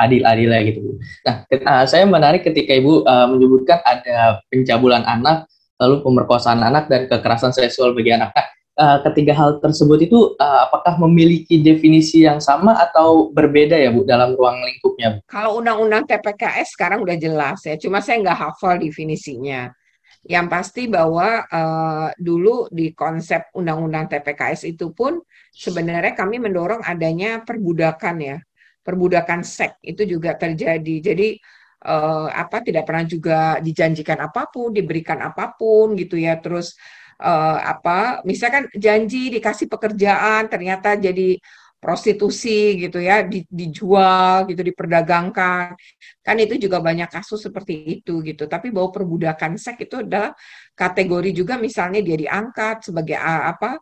adil-adilnya 0.00 0.60
gitu 0.64 0.78
Bu. 0.80 0.92
Nah, 1.28 1.44
uh, 1.44 1.84
saya 1.84 2.08
menarik 2.08 2.46
ketika 2.46 2.72
Ibu 2.72 3.04
uh, 3.04 3.28
menyebutkan 3.28 3.84
ada 3.84 4.40
pencabulan 4.48 5.04
anak, 5.04 5.44
lalu 5.76 6.00
pemerkosaan 6.00 6.64
anak 6.64 6.88
dan 6.88 7.04
kekerasan 7.04 7.52
seksual 7.52 7.92
bagi 7.92 8.16
anak. 8.16 8.32
Nah, 8.32 8.46
uh, 8.80 8.98
ketiga 9.04 9.36
hal 9.36 9.60
tersebut 9.60 10.08
itu 10.08 10.32
uh, 10.40 10.64
apakah 10.64 10.96
memiliki 11.04 11.60
definisi 11.60 12.24
yang 12.24 12.40
sama 12.40 12.80
atau 12.80 13.28
berbeda 13.28 13.76
ya 13.76 13.92
Bu 13.92 14.08
dalam 14.08 14.32
ruang 14.32 14.56
lingkupnya? 14.64 15.20
Bu? 15.20 15.28
Kalau 15.28 15.60
undang-undang 15.60 16.08
TPKS 16.08 16.72
sekarang 16.72 17.04
udah 17.04 17.16
jelas 17.20 17.60
ya, 17.68 17.76
cuma 17.76 18.00
saya 18.00 18.24
nggak 18.24 18.40
hafal 18.40 18.80
definisinya. 18.80 19.68
Yang 20.24 20.46
pasti 20.48 20.82
bahwa 20.88 21.44
uh, 21.48 22.08
dulu 22.16 22.72
di 22.72 22.96
konsep 22.96 23.52
undang-undang 23.52 24.08
TPKS 24.08 24.68
itu 24.68 24.92
pun 24.96 25.20
sebenarnya 25.52 26.16
kami 26.16 26.40
mendorong 26.40 26.80
adanya 26.84 27.44
perbudakan 27.44 28.16
ya 28.20 28.36
perbudakan 28.80 29.44
seks 29.44 29.78
itu 29.84 30.02
juga 30.08 30.34
terjadi. 30.34 30.94
Jadi 31.12 31.36
uh, 31.86 32.28
apa 32.32 32.64
tidak 32.64 32.88
pernah 32.88 33.04
juga 33.06 33.38
dijanjikan 33.60 34.18
apa 34.18 34.48
pun, 34.48 34.72
diberikan 34.72 35.20
apa 35.20 35.54
pun 35.54 35.94
gitu 35.94 36.16
ya. 36.16 36.40
Terus 36.40 36.74
uh, 37.20 37.58
apa 37.62 38.24
misalkan 38.24 38.66
janji 38.72 39.28
dikasih 39.36 39.68
pekerjaan 39.68 40.48
ternyata 40.48 40.96
jadi 40.96 41.36
prostitusi 41.80 42.76
gitu 42.76 43.00
ya 43.00 43.24
di, 43.24 43.48
dijual 43.48 44.44
gitu 44.44 44.60
diperdagangkan. 44.60 45.72
Kan 46.20 46.36
itu 46.36 46.60
juga 46.60 46.78
banyak 46.84 47.08
kasus 47.08 47.40
seperti 47.48 47.74
itu 48.00 48.20
gitu. 48.20 48.44
Tapi 48.44 48.68
bahwa 48.68 48.92
perbudakan 48.92 49.56
seks 49.56 49.88
itu 49.88 50.04
adalah 50.04 50.36
kategori 50.76 51.30
juga 51.32 51.56
misalnya 51.56 52.04
dia 52.04 52.16
diangkat 52.20 52.84
sebagai 52.92 53.16
apa 53.16 53.80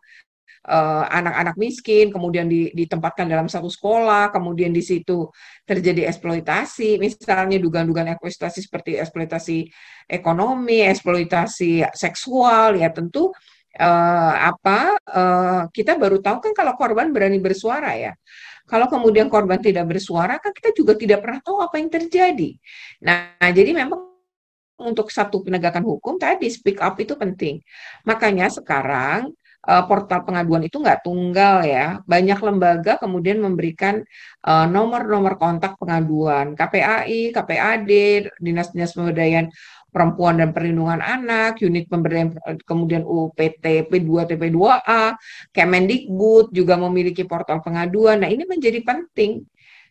anak-anak 1.09 1.55
uh, 1.55 1.59
miskin, 1.59 2.11
kemudian 2.11 2.45
ditempatkan 2.51 3.25
dalam 3.25 3.47
satu 3.47 3.71
sekolah, 3.71 4.29
kemudian 4.29 4.75
di 4.75 4.83
situ 4.83 5.31
terjadi 5.63 6.11
eksploitasi, 6.11 6.99
misalnya 6.99 7.57
dugaan-dugaan 7.57 8.11
eksploitasi 8.19 8.59
seperti 8.67 8.99
eksploitasi 8.99 9.57
ekonomi, 10.11 10.83
eksploitasi 10.83 11.87
seksual, 11.95 12.75
ya 12.75 12.91
tentu 12.91 13.31
uh, 13.79 14.33
apa 14.35 14.99
uh, 14.99 15.61
kita 15.71 15.95
baru 15.95 16.19
tahu 16.19 16.43
kan 16.43 16.53
kalau 16.53 16.73
korban 16.75 17.15
berani 17.15 17.39
bersuara 17.39 17.95
ya. 17.95 18.13
Kalau 18.69 18.85
kemudian 18.85 19.33
korban 19.33 19.57
tidak 19.57 19.89
bersuara 19.89 20.37
kan 20.37 20.53
kita 20.53 20.69
juga 20.77 20.93
tidak 20.93 21.25
pernah 21.25 21.41
tahu 21.41 21.57
apa 21.57 21.81
yang 21.81 21.89
terjadi. 21.89 22.53
Nah, 23.01 23.33
jadi 23.49 23.73
memang 23.73 24.09
untuk 24.79 25.11
satu 25.11 25.41
penegakan 25.41 25.83
hukum 25.83 26.21
tadi 26.21 26.47
speak 26.47 26.77
up 26.79 26.95
itu 27.01 27.17
penting. 27.17 27.59
Makanya 28.05 28.47
sekarang 28.53 29.33
uh, 29.67 29.83
portal 29.83 30.23
pengaduan 30.23 30.63
itu 30.63 30.79
nggak 30.79 31.03
tunggal 31.03 31.65
ya. 31.65 31.99
Banyak 32.07 32.39
lembaga 32.39 32.95
kemudian 33.01 33.43
memberikan 33.43 34.01
eh, 34.45 34.65
nomor-nomor 34.69 35.35
uh, 35.35 35.39
kontak 35.39 35.75
pengaduan, 35.81 36.55
KPAI, 36.55 37.35
KPAD, 37.35 37.91
Dinas-Dinas 38.39 38.95
Pemberdayaan 38.95 39.51
Perempuan 39.89 40.37
dan 40.37 40.53
Perlindungan 40.53 41.01
Anak, 41.01 41.65
unit 41.65 41.89
pemberdayaan 41.89 42.61
kemudian 42.61 43.01
UPT 43.01 43.89
P2 43.89 44.11
TP2A, 44.29 45.17
Kemendikbud 45.49 46.53
juga 46.53 46.77
memiliki 46.77 47.25
portal 47.25 47.65
pengaduan. 47.65 48.21
Nah, 48.21 48.29
ini 48.29 48.45
menjadi 48.45 48.85
penting 48.85 49.41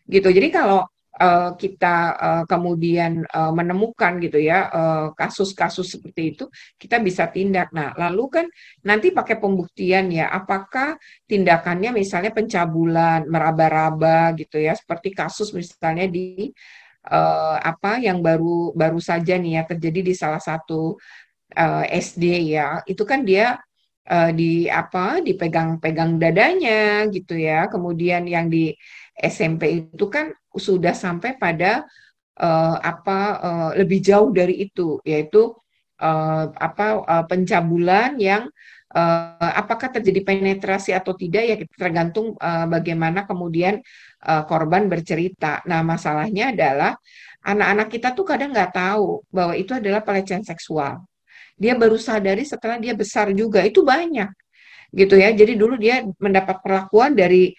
gitu. 0.07 0.31
Jadi 0.31 0.47
kalau 0.55 0.87
uh, 1.19 1.51
kita 1.59 1.95
uh, 2.15 2.43
kemudian 2.47 3.27
uh, 3.27 3.51
menemukan 3.51 4.17
gitu 4.23 4.39
ya 4.39 4.71
kasus-kasus 5.13 5.85
uh, 5.85 5.91
seperti 5.99 6.21
itu 6.35 6.47
kita 6.79 6.97
bisa 7.03 7.27
tindak. 7.27 7.69
Nah, 7.75 7.93
lalu 7.99 8.23
kan 8.31 8.45
nanti 8.87 9.11
pakai 9.11 9.37
pembuktian 9.37 10.09
ya 10.09 10.31
apakah 10.31 10.95
tindakannya 11.27 11.91
misalnya 11.93 12.31
pencabulan, 12.31 13.27
meraba-raba 13.27 14.33
gitu 14.39 14.57
ya 14.57 14.73
seperti 14.73 15.11
kasus 15.11 15.51
misalnya 15.51 16.07
di 16.07 16.49
uh, 17.11 17.57
apa 17.59 17.99
yang 17.99 18.23
baru 18.23 18.71
baru 18.73 18.99
saja 19.03 19.35
nih 19.35 19.59
ya 19.59 19.63
terjadi 19.67 19.99
di 20.09 20.13
salah 20.15 20.41
satu 20.41 20.95
uh, 21.53 21.85
SD 21.85 22.55
ya. 22.55 22.81
Itu 22.87 23.03
kan 23.03 23.27
dia 23.27 23.59
di 24.33 24.65
apa 24.65 25.21
dipegang-pegang 25.21 26.17
dadanya 26.17 27.05
gitu 27.13 27.37
ya. 27.37 27.69
Kemudian 27.69 28.25
yang 28.25 28.49
di 28.49 28.73
SMP 29.19 29.91
itu 29.91 30.05
kan 30.07 30.31
sudah 30.55 30.95
sampai 30.95 31.35
pada 31.35 31.83
uh, 32.39 32.77
apa 32.79 33.19
uh, 33.43 33.71
lebih 33.75 33.99
jauh 33.99 34.31
dari 34.31 34.63
itu 34.63 35.03
yaitu 35.03 35.51
uh, 35.99 36.45
apa 36.55 37.03
uh, 37.03 37.25
pencabulan 37.27 38.15
yang 38.15 38.47
uh, 38.95 39.51
apakah 39.53 39.91
terjadi 39.91 40.23
penetrasi 40.23 40.95
atau 40.95 41.13
tidak 41.13 41.43
ya 41.45 41.55
tergantung 41.75 42.33
uh, 42.39 42.65
bagaimana 42.65 43.27
kemudian 43.27 43.83
uh, 44.25 44.43
korban 44.47 44.87
bercerita. 44.87 45.61
Nah 45.67 45.83
masalahnya 45.83 46.55
adalah 46.55 46.95
anak-anak 47.43 47.87
kita 47.91 48.15
tuh 48.15 48.25
kadang 48.27 48.51
nggak 48.55 48.73
tahu 48.75 49.23
bahwa 49.29 49.53
itu 49.55 49.75
adalah 49.75 50.01
pelecehan 50.01 50.43
seksual. 50.43 51.03
Dia 51.59 51.75
baru 51.75 51.99
sadari 51.99 52.47
setelah 52.47 52.79
dia 52.79 52.95
besar 52.95 53.35
juga 53.35 53.59
itu 53.67 53.83
banyak 53.83 54.31
gitu 54.95 55.19
ya. 55.19 55.29
Jadi 55.35 55.53
dulu 55.59 55.75
dia 55.75 56.07
mendapat 56.17 56.63
perlakuan 56.63 57.13
dari 57.13 57.51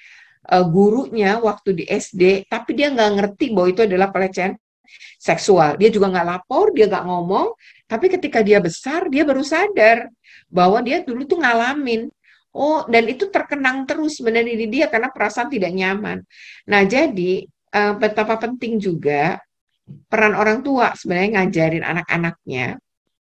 uh, 0.50 0.66
gurunya 0.66 1.38
waktu 1.38 1.71
di 1.83 1.85
SD, 1.87 2.50
tapi 2.50 2.75
dia 2.75 2.90
nggak 2.90 3.11
ngerti 3.16 3.54
bahwa 3.54 3.69
itu 3.71 3.83
adalah 3.87 4.09
pelecehan 4.11 4.59
seksual. 5.16 5.78
Dia 5.78 5.88
juga 5.95 6.11
nggak 6.11 6.26
lapor, 6.26 6.75
dia 6.75 6.90
nggak 6.90 7.04
ngomong, 7.07 7.54
tapi 7.87 8.11
ketika 8.11 8.42
dia 8.42 8.59
besar, 8.59 9.07
dia 9.07 9.23
baru 9.23 9.47
sadar 9.47 10.11
bahwa 10.50 10.83
dia 10.83 11.02
dulu 11.07 11.25
tuh 11.25 11.38
ngalamin. 11.38 12.11
Oh, 12.50 12.83
dan 12.90 13.07
itu 13.07 13.30
terkenang 13.30 13.87
terus 13.87 14.19
sebenarnya 14.19 14.59
di 14.59 14.66
dia 14.66 14.90
karena 14.90 15.07
perasaan 15.14 15.47
tidak 15.47 15.71
nyaman. 15.71 16.19
Nah, 16.66 16.83
jadi 16.83 17.47
uh, 17.71 17.95
betapa 17.95 18.42
penting 18.42 18.83
juga 18.83 19.38
peran 20.11 20.35
orang 20.35 20.59
tua 20.66 20.90
sebenarnya 20.99 21.30
ngajarin 21.38 21.83
anak-anaknya 21.87 22.78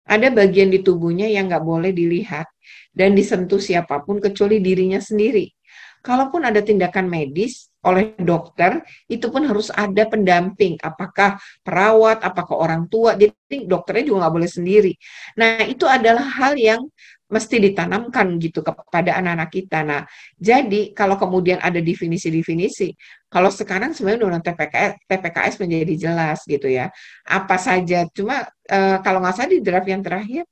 ada 0.09 0.27
bagian 0.33 0.73
di 0.73 0.81
tubuhnya 0.81 1.29
yang 1.29 1.45
nggak 1.45 1.61
boleh 1.61 1.93
dilihat 1.93 2.49
dan 2.89 3.13
disentuh 3.13 3.61
siapa 3.61 4.01
pun 4.01 4.17
kecuali 4.17 4.57
dirinya 4.57 4.97
sendiri. 4.97 5.53
Kalaupun 5.99 6.47
ada 6.47 6.63
tindakan 6.63 7.11
medis 7.11 7.69
oleh 7.83 8.15
dokter, 8.19 8.83
itu 9.07 9.27
pun 9.31 9.43
harus 9.47 9.71
ada 9.71 10.03
pendamping. 10.07 10.75
Apakah 10.79 11.39
perawat, 11.63 12.23
apakah 12.23 12.55
orang 12.59 12.87
tua. 12.91 13.15
Jadi 13.15 13.67
dokternya 13.67 14.03
juga 14.11 14.17
nggak 14.27 14.35
boleh 14.35 14.51
sendiri. 14.51 14.93
Nah, 15.39 15.63
itu 15.67 15.83
adalah 15.87 16.23
hal 16.23 16.59
yang 16.59 16.81
mesti 17.29 17.61
ditanamkan 17.61 18.41
gitu 18.41 18.65
kepada 18.65 19.21
anak-anak 19.21 19.49
kita. 19.53 19.79
Nah, 19.85 20.01
jadi 20.33 20.91
kalau 20.97 21.15
kemudian 21.15 21.61
ada 21.61 21.77
definisi-definisi, 21.77 22.97
kalau 23.29 23.53
sekarang 23.53 23.93
sebenarnya 23.93 24.25
undang 24.25 24.41
TPKS, 24.41 25.05
TPKS 25.05 25.55
menjadi 25.61 25.93
jelas 26.09 26.41
gitu 26.49 26.65
ya. 26.65 26.89
Apa 27.29 27.61
saja, 27.61 28.09
cuma 28.09 28.49
uh, 28.49 28.97
kalau 29.05 29.21
nggak 29.21 29.35
salah 29.37 29.51
di 29.53 29.61
draft 29.61 29.85
yang 29.85 30.01
terakhir 30.01 30.43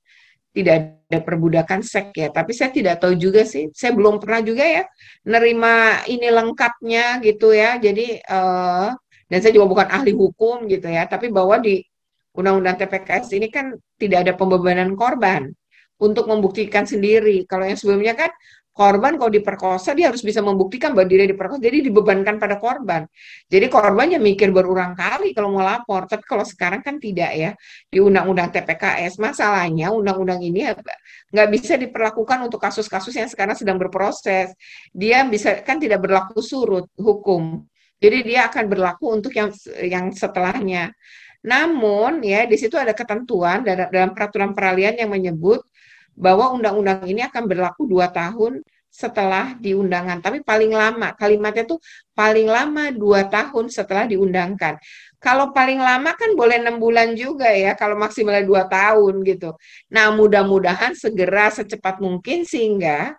tidak 0.56 1.04
ada 1.08 1.20
perbudakan 1.24 1.82
seks 1.86 2.14
ya. 2.16 2.30
Tapi 2.34 2.52
saya 2.52 2.70
tidak 2.74 3.04
tahu 3.04 3.14
juga 3.16 3.48
sih. 3.48 3.70
Saya 3.72 3.94
belum 3.94 4.20
pernah 4.20 4.42
juga 4.44 4.64
ya 4.66 4.84
nerima 5.28 6.04
ini 6.10 6.28
lengkapnya 6.28 7.22
gitu 7.24 7.54
ya. 7.54 7.78
Jadi 7.78 8.22
uh, 8.26 8.92
dan 9.28 9.38
saya 9.44 9.54
juga 9.54 9.68
bukan 9.68 9.88
ahli 9.92 10.12
hukum 10.16 10.66
gitu 10.68 10.88
ya. 10.88 11.06
Tapi 11.06 11.30
bahwa 11.30 11.60
di 11.62 11.84
Undang-Undang 12.38 12.78
TPKS 12.86 13.34
ini 13.34 13.50
kan 13.50 13.74
tidak 13.98 14.30
ada 14.30 14.34
pembebanan 14.38 14.94
korban 14.94 15.50
untuk 15.98 16.30
membuktikan 16.30 16.86
sendiri. 16.86 17.44
Kalau 17.50 17.66
yang 17.66 17.78
sebelumnya 17.78 18.14
kan 18.14 18.30
korban 18.78 19.18
kalau 19.18 19.34
diperkosa 19.34 19.98
dia 19.98 20.14
harus 20.14 20.22
bisa 20.22 20.46
membuktikan 20.46 20.94
bahwa 20.94 21.10
dia 21.10 21.26
diperkosa 21.26 21.58
jadi 21.58 21.82
dibebankan 21.90 22.38
pada 22.38 22.62
korban. 22.62 23.10
Jadi 23.50 23.66
korbannya 23.74 24.22
mikir 24.22 24.54
berulang 24.54 24.94
kali 24.94 25.34
kalau 25.34 25.50
mau 25.58 25.66
lapor 25.66 26.06
tapi 26.06 26.22
kalau 26.30 26.46
sekarang 26.46 26.86
kan 26.86 27.02
tidak 27.02 27.34
ya 27.34 27.52
di 27.90 27.98
undang-undang 27.98 28.54
TPKS 28.54 29.18
masalahnya 29.18 29.90
undang-undang 29.90 30.46
ini 30.46 30.70
nggak 31.34 31.48
bisa 31.50 31.74
diperlakukan 31.82 32.46
untuk 32.46 32.62
kasus-kasus 32.62 33.18
yang 33.18 33.26
sekarang 33.26 33.58
sedang 33.58 33.82
berproses. 33.82 34.54
Dia 34.94 35.26
bisa 35.26 35.66
kan 35.66 35.82
tidak 35.82 36.06
berlaku 36.06 36.38
surut 36.46 36.86
hukum. 37.02 37.66
Jadi 37.98 38.30
dia 38.30 38.46
akan 38.46 38.70
berlaku 38.70 39.10
untuk 39.10 39.34
yang 39.34 39.50
yang 39.82 40.14
setelahnya. 40.14 40.94
Namun 41.42 42.22
ya 42.22 42.46
di 42.46 42.58
situ 42.60 42.78
ada 42.78 42.94
ketentuan 42.94 43.66
dalam, 43.66 43.90
dalam 43.90 44.12
peraturan 44.14 44.52
peralihan 44.54 44.94
yang 44.94 45.10
menyebut 45.10 45.66
bahwa 46.18 46.50
undang-undang 46.58 47.06
ini 47.06 47.22
akan 47.22 47.46
berlaku 47.46 47.86
dua 47.86 48.10
tahun 48.10 48.66
setelah 48.90 49.54
diundangkan. 49.62 50.26
Tapi 50.26 50.42
paling 50.42 50.74
lama, 50.74 51.14
kalimatnya 51.14 51.70
tuh 51.70 51.80
paling 52.18 52.50
lama 52.50 52.90
dua 52.90 53.30
tahun 53.30 53.70
setelah 53.70 54.10
diundangkan. 54.10 54.82
Kalau 55.22 55.54
paling 55.54 55.78
lama 55.78 56.18
kan 56.18 56.34
boleh 56.34 56.58
enam 56.58 56.82
bulan 56.82 57.14
juga 57.14 57.54
ya, 57.54 57.78
kalau 57.78 57.94
maksimal 57.94 58.42
dua 58.42 58.66
tahun 58.66 59.22
gitu. 59.22 59.54
Nah 59.94 60.10
mudah-mudahan 60.18 60.98
segera 60.98 61.54
secepat 61.54 62.02
mungkin 62.02 62.42
sehingga 62.42 63.14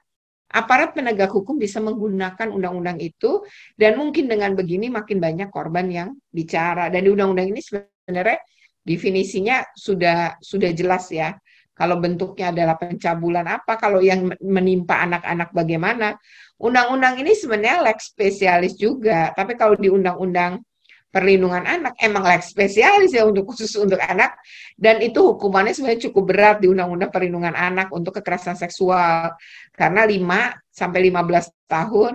aparat 0.50 0.96
penegak 0.96 1.30
hukum 1.30 1.60
bisa 1.60 1.78
menggunakan 1.78 2.48
undang-undang 2.50 2.98
itu 2.98 3.44
dan 3.76 4.00
mungkin 4.00 4.26
dengan 4.26 4.56
begini 4.58 4.90
makin 4.90 5.22
banyak 5.22 5.48
korban 5.54 5.86
yang 5.86 6.08
bicara. 6.34 6.90
Dan 6.90 7.06
di 7.06 7.10
undang-undang 7.14 7.54
ini 7.54 7.62
sebenarnya 7.62 8.42
definisinya 8.82 9.62
sudah 9.76 10.40
sudah 10.42 10.70
jelas 10.74 11.12
ya 11.12 11.36
kalau 11.78 12.02
bentuknya 12.02 12.50
adalah 12.50 12.74
pencabulan 12.74 13.46
apa, 13.46 13.78
kalau 13.78 14.02
yang 14.02 14.26
menimpa 14.42 14.98
anak-anak 15.06 15.54
bagaimana. 15.54 16.18
Undang-undang 16.58 17.22
ini 17.22 17.38
sebenarnya 17.38 17.86
lex 17.86 18.10
spesialis 18.10 18.74
juga, 18.74 19.30
tapi 19.30 19.54
kalau 19.54 19.78
di 19.78 19.86
undang-undang 19.86 20.58
perlindungan 21.08 21.64
anak 21.64 21.94
emang 22.02 22.26
lex 22.26 22.50
spesialis 22.50 23.14
ya 23.14 23.22
untuk 23.22 23.54
khusus 23.54 23.70
untuk 23.78 24.02
anak. 24.02 24.42
Dan 24.74 24.98
itu 25.06 25.22
hukumannya 25.22 25.70
sebenarnya 25.70 26.10
cukup 26.10 26.24
berat 26.34 26.56
di 26.58 26.66
undang-undang 26.66 27.14
perlindungan 27.14 27.54
anak 27.54 27.94
untuk 27.94 28.18
kekerasan 28.18 28.58
seksual. 28.58 29.38
Karena 29.70 30.02
5 30.02 30.58
sampai 30.74 31.00
15 31.14 31.70
tahun 31.70 32.12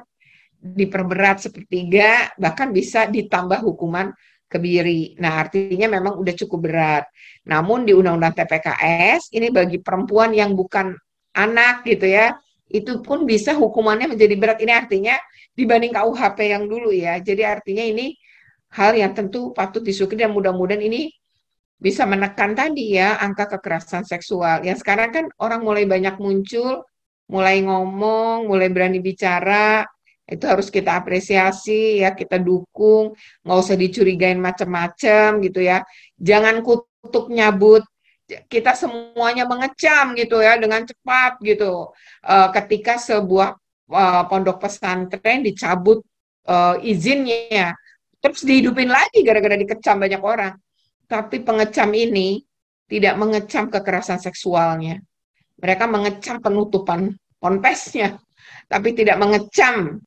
diperberat 0.63 1.43
sepertiga 1.43 2.31
bahkan 2.39 2.71
bisa 2.71 3.07
ditambah 3.07 3.59
hukuman 3.63 4.15
kebiri. 4.53 5.17
Nah, 5.17 5.41
artinya 5.41 5.89
memang 5.89 6.21
udah 6.21 6.33
cukup 6.37 6.69
berat. 6.69 7.03
Namun 7.49 7.89
di 7.89 7.97
Undang-Undang 7.97 8.37
TPKS 8.37 9.33
ini 9.33 9.49
bagi 9.49 9.81
perempuan 9.81 10.31
yang 10.37 10.53
bukan 10.53 10.93
anak 11.33 11.81
gitu 11.89 12.05
ya, 12.05 12.37
itu 12.69 13.01
pun 13.01 13.25
bisa 13.25 13.57
hukumannya 13.57 14.13
menjadi 14.13 14.35
berat. 14.37 14.57
Ini 14.61 14.73
artinya 14.73 15.15
dibanding 15.57 15.93
KUHP 15.93 16.39
yang 16.53 16.63
dulu 16.69 16.93
ya. 16.93 17.17
Jadi 17.17 17.41
artinya 17.41 17.81
ini 17.81 18.13
hal 18.73 18.97
yang 18.97 19.13
tentu 19.13 19.53
patut 19.53 19.81
disyukuri 19.81 20.25
dan 20.25 20.33
mudah-mudahan 20.33 20.81
ini 20.81 21.13
bisa 21.77 22.07
menekan 22.07 22.55
tadi 22.55 22.95
ya 22.95 23.19
angka 23.19 23.57
kekerasan 23.57 24.07
seksual. 24.07 24.63
Yang 24.63 24.81
sekarang 24.81 25.09
kan 25.11 25.25
orang 25.37 25.61
mulai 25.61 25.83
banyak 25.83 26.15
muncul, 26.15 26.87
mulai 27.27 27.59
ngomong, 27.59 28.47
mulai 28.47 28.71
berani 28.71 29.03
bicara, 29.03 29.83
itu 30.23 30.47
harus 30.47 30.71
kita 30.71 30.95
apresiasi 30.95 31.99
ya 31.99 32.15
kita 32.15 32.39
dukung. 32.39 33.11
Nggak 33.43 33.57
usah 33.59 33.75
dicurigain 33.75 34.39
macam-macam 34.39 35.43
gitu 35.43 35.59
ya. 35.59 35.83
Jangan 36.15 36.63
kutuk 36.63 37.27
nyabut. 37.27 37.83
Kita 38.23 38.71
semuanya 38.73 39.43
mengecam 39.43 40.15
gitu 40.15 40.39
ya 40.39 40.55
dengan 40.55 40.87
cepat 40.87 41.43
gitu. 41.43 41.91
Uh, 42.23 42.49
ketika 42.55 42.95
sebuah 42.95 43.59
uh, 43.91 44.23
pondok 44.31 44.63
pesantren 44.63 45.43
dicabut 45.43 45.99
uh, 46.47 46.79
izinnya. 46.79 47.75
Terus 48.23 48.47
dihidupin 48.47 48.87
lagi 48.87 49.19
gara-gara 49.27 49.59
dikecam 49.59 49.99
banyak 49.99 50.23
orang. 50.23 50.55
Tapi 51.03 51.43
pengecam 51.43 51.91
ini 51.91 52.39
tidak 52.87 53.19
mengecam 53.19 53.67
kekerasan 53.67 54.23
seksualnya. 54.23 55.03
Mereka 55.59 55.83
mengecam 55.91 56.39
penutupan 56.39 57.11
ponpesnya. 57.43 58.15
Tapi 58.71 58.95
tidak 58.95 59.19
mengecam 59.19 59.99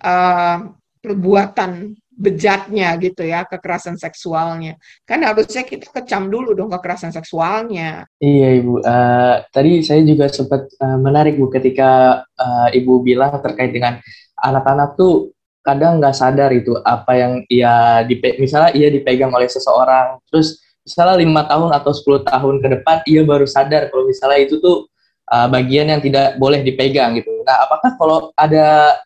uh, 0.00 0.58
perbuatan 1.00 1.96
bejatnya 2.20 2.92
gitu 3.00 3.24
ya 3.24 3.48
kekerasan 3.48 3.96
seksualnya. 3.96 4.76
Kan 5.08 5.24
harusnya 5.24 5.64
kita 5.64 5.88
kecam 5.88 6.28
dulu 6.28 6.52
dong 6.52 6.68
kekerasan 6.68 7.16
seksualnya. 7.16 8.04
Iya 8.20 8.48
ibu. 8.60 8.84
Uh, 8.84 9.40
tadi 9.48 9.80
saya 9.80 10.04
juga 10.04 10.28
sempat 10.28 10.68
uh, 10.76 10.98
menarik 11.00 11.40
bu 11.40 11.48
ketika 11.48 12.20
uh, 12.36 12.68
ibu 12.76 13.00
bilang 13.00 13.32
terkait 13.40 13.72
dengan 13.72 13.96
anak-anak 14.36 15.00
tuh 15.00 15.32
kadang 15.64 16.00
nggak 16.00 16.16
sadar 16.16 16.52
itu 16.52 16.76
apa 16.84 17.12
yang 17.16 17.32
ia 17.48 18.04
dipe 18.08 18.40
misalnya 18.40 18.72
ia 18.72 18.88
dipegang 18.88 19.28
oleh 19.28 19.44
seseorang 19.44 20.16
terus 20.32 20.56
misalnya 20.80 21.20
lima 21.20 21.44
tahun 21.44 21.70
atau 21.76 21.92
10 21.92 22.24
tahun 22.24 22.54
ke 22.64 22.68
depan 22.80 22.96
ia 23.04 23.22
baru 23.28 23.44
sadar 23.44 23.92
kalau 23.92 24.08
misalnya 24.08 24.40
itu 24.40 24.56
tuh 24.56 24.88
uh, 25.28 25.46
bagian 25.52 25.92
yang 25.92 26.00
tidak 26.00 26.40
boleh 26.40 26.64
dipegang 26.64 27.14
gitu. 27.20 27.30
Nah 27.44 27.68
apakah 27.68 27.94
kalau 28.00 28.18
ada 28.34 28.96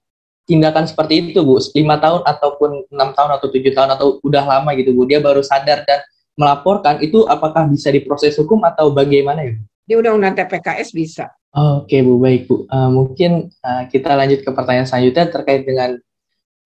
tindakan 0.44 0.88
seperti 0.88 1.32
itu 1.32 1.40
bu. 1.40 1.60
Lima 1.76 2.00
tahun 2.00 2.24
ataupun 2.24 2.88
enam 2.92 3.10
tahun 3.12 3.30
atau 3.40 3.46
tujuh 3.52 3.72
tahun 3.72 3.96
atau 3.96 4.20
udah 4.24 4.44
lama 4.44 4.70
gitu 4.76 4.92
bu. 4.92 5.08
Dia 5.08 5.20
baru 5.20 5.40
sadar 5.40 5.84
dan 5.84 6.00
melaporkan 6.34 7.00
itu 7.00 7.24
apakah 7.28 7.68
bisa 7.70 7.94
diproses 7.94 8.34
hukum 8.38 8.62
atau 8.66 8.90
bagaimana 8.90 9.46
ya 9.46 9.54
di 9.84 9.92
undang-undang 9.94 10.34
TPKS 10.34 10.96
bisa. 10.96 11.28
Oke 11.54 11.96
okay, 11.96 12.00
bu. 12.02 12.18
Baik 12.18 12.48
bu. 12.48 12.64
Uh, 12.66 12.90
mungkin 12.90 13.52
uh, 13.62 13.84
kita 13.92 14.16
lanjut 14.16 14.42
ke 14.42 14.50
pertanyaan 14.50 14.88
selanjutnya 14.88 15.28
terkait 15.30 15.62
dengan 15.68 15.94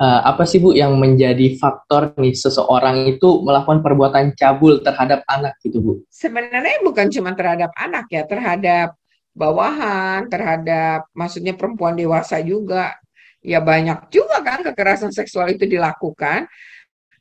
uh, 0.01 0.21
apa 0.25 0.47
sih 0.47 0.62
bu 0.62 0.73
yang 0.73 0.95
menjadi 0.97 1.59
faktor 1.59 2.14
nih 2.17 2.33
seseorang 2.33 3.11
itu 3.11 3.43
melakukan 3.43 3.83
perbuatan 3.83 4.33
cabul 4.38 4.81
terhadap 4.81 5.27
anak 5.27 5.59
gitu 5.61 5.83
bu? 5.83 5.93
Sebenarnya 6.09 6.81
bukan 6.87 7.11
cuma 7.11 7.35
terhadap 7.35 7.75
anak 7.77 8.07
ya 8.09 8.23
terhadap 8.25 8.95
bawahan 9.38 10.27
terhadap 10.27 11.07
maksudnya 11.14 11.55
perempuan 11.55 11.95
dewasa 11.95 12.43
juga 12.43 12.99
ya 13.42 13.62
banyak 13.62 14.11
juga 14.11 14.42
kan 14.42 14.66
kekerasan 14.66 15.14
seksual 15.14 15.53
itu 15.55 15.64
dilakukan 15.64 16.51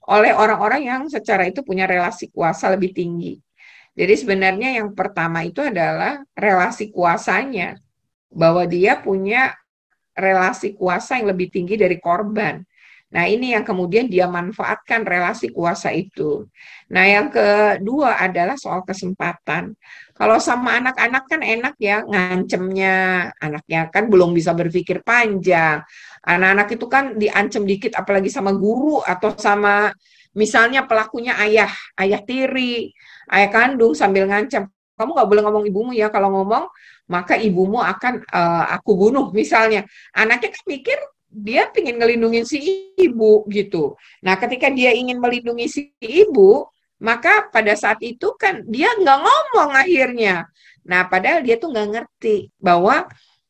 oleh 0.07 0.31
orang-orang 0.31 0.81
yang 0.87 1.01
secara 1.11 1.45
itu 1.51 1.61
punya 1.61 1.83
relasi 1.83 2.31
kuasa 2.31 2.71
lebih 2.71 2.95
tinggi. 2.95 3.35
Jadi 3.97 4.13
sebenarnya 4.13 4.77
yang 4.79 4.93
pertama 4.93 5.43
itu 5.43 5.59
adalah 5.59 6.21
relasi 6.37 6.93
kuasanya, 6.93 7.75
bahwa 8.31 8.63
dia 8.69 9.01
punya 9.01 9.57
relasi 10.13 10.77
kuasa 10.77 11.17
yang 11.17 11.33
lebih 11.33 11.49
tinggi 11.49 11.75
dari 11.75 11.97
korban. 11.97 12.61
Nah, 13.07 13.23
ini 13.23 13.55
yang 13.55 13.63
kemudian 13.63 14.11
dia 14.11 14.27
manfaatkan 14.27 15.07
relasi 15.07 15.47
kuasa 15.55 15.95
itu. 15.95 16.43
Nah, 16.91 17.07
yang 17.07 17.31
kedua 17.31 18.19
adalah 18.19 18.59
soal 18.59 18.83
kesempatan. 18.83 19.71
Kalau 20.11 20.35
sama 20.43 20.75
anak-anak 20.75 21.23
kan 21.23 21.39
enak 21.39 21.75
ya 21.79 22.03
ngancemnya, 22.03 23.31
anaknya 23.39 23.87
kan 23.87 24.11
belum 24.11 24.35
bisa 24.35 24.51
berpikir 24.51 25.07
panjang. 25.07 25.87
Anak-anak 26.23 26.67
itu 26.73 26.85
kan 26.89 27.17
diancam 27.17 27.63
dikit 27.67 27.93
apalagi 27.97 28.31
sama 28.31 28.55
guru 28.55 29.01
atau 29.03 29.33
sama 29.37 29.91
misalnya 30.37 30.85
pelakunya 30.85 31.37
ayah, 31.41 31.71
ayah 31.97 32.21
tiri, 32.21 32.93
ayah 33.29 33.49
kandung 33.49 33.93
sambil 33.97 34.29
ngancam. 34.29 34.69
Kamu 34.97 35.13
nggak 35.13 35.29
boleh 35.29 35.41
ngomong 35.45 35.65
ibumu 35.69 35.91
ya, 35.93 36.09
kalau 36.09 36.33
ngomong 36.33 36.65
maka 37.07 37.39
ibumu 37.39 37.79
akan 37.79 38.25
uh, 38.33 38.65
aku 38.73 38.97
bunuh 38.97 39.29
misalnya. 39.31 39.85
Anaknya 40.11 40.49
kan 40.51 40.63
mikir 40.65 40.97
dia 41.27 41.69
ingin 41.75 42.01
ngelindungin 42.01 42.45
si 42.47 42.57
ibu 42.97 43.45
gitu. 43.51 43.93
Nah, 44.25 44.35
ketika 44.41 44.73
dia 44.73 44.95
ingin 44.95 45.21
melindungi 45.21 45.67
si 45.69 45.81
ibu, 46.01 46.65
Maka 46.97 47.45
pada 47.53 47.77
saat 47.77 48.01
itu 48.01 48.33
kan 48.41 48.65
dia 48.65 48.89
nggak 48.97 49.19
ngomong 49.21 49.69
akhirnya. 49.77 50.49
Nah, 50.81 51.05
padahal 51.05 51.45
dia 51.45 51.61
tuh 51.61 51.69
nggak 51.69 51.89
ngerti 51.93 52.49
bahwa 52.57 53.05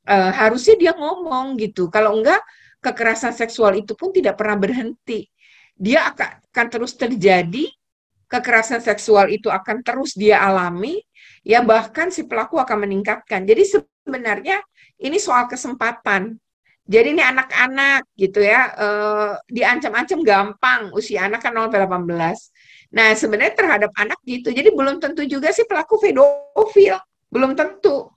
e, 0.08 0.15
harusnya 0.15 0.76
dia 0.80 0.93
ngomong 0.96 1.60
gitu. 1.60 1.91
Kalau 1.91 2.15
enggak, 2.15 2.39
kekerasan 2.80 3.36
seksual 3.36 3.76
itu 3.76 3.93
pun 3.93 4.15
tidak 4.15 4.39
pernah 4.39 4.56
berhenti. 4.56 5.28
Dia 5.76 6.10
akan, 6.10 6.65
terus 6.72 6.96
terjadi, 6.96 7.67
kekerasan 8.32 8.82
seksual 8.82 9.30
itu 9.30 9.52
akan 9.52 9.84
terus 9.86 10.15
dia 10.15 10.41
alami, 10.41 11.00
ya 11.43 11.62
bahkan 11.62 12.10
si 12.10 12.26
pelaku 12.26 12.58
akan 12.58 12.88
meningkatkan. 12.88 13.43
Jadi 13.46 13.63
sebenarnya 13.67 14.63
ini 15.04 15.17
soal 15.22 15.46
kesempatan. 15.46 16.39
Jadi 16.88 17.20
ini 17.20 17.24
anak-anak 17.24 18.08
gitu 18.15 18.39
ya, 18.39 18.72
eh, 18.80 19.32
diancam-ancam 19.52 20.24
gampang 20.24 20.82
usia 20.96 21.28
anak 21.28 21.43
kan 21.43 21.52
0 21.52 21.67
18. 21.67 22.48
Nah 22.96 23.12
sebenarnya 23.12 23.54
terhadap 23.60 23.91
anak 24.00 24.20
gitu, 24.24 24.56
jadi 24.56 24.72
belum 24.72 25.04
tentu 25.04 25.28
juga 25.28 25.52
sih 25.52 25.67
pelaku 25.67 26.00
pedofil, 26.00 26.96
belum 27.28 27.60
tentu. 27.60 28.08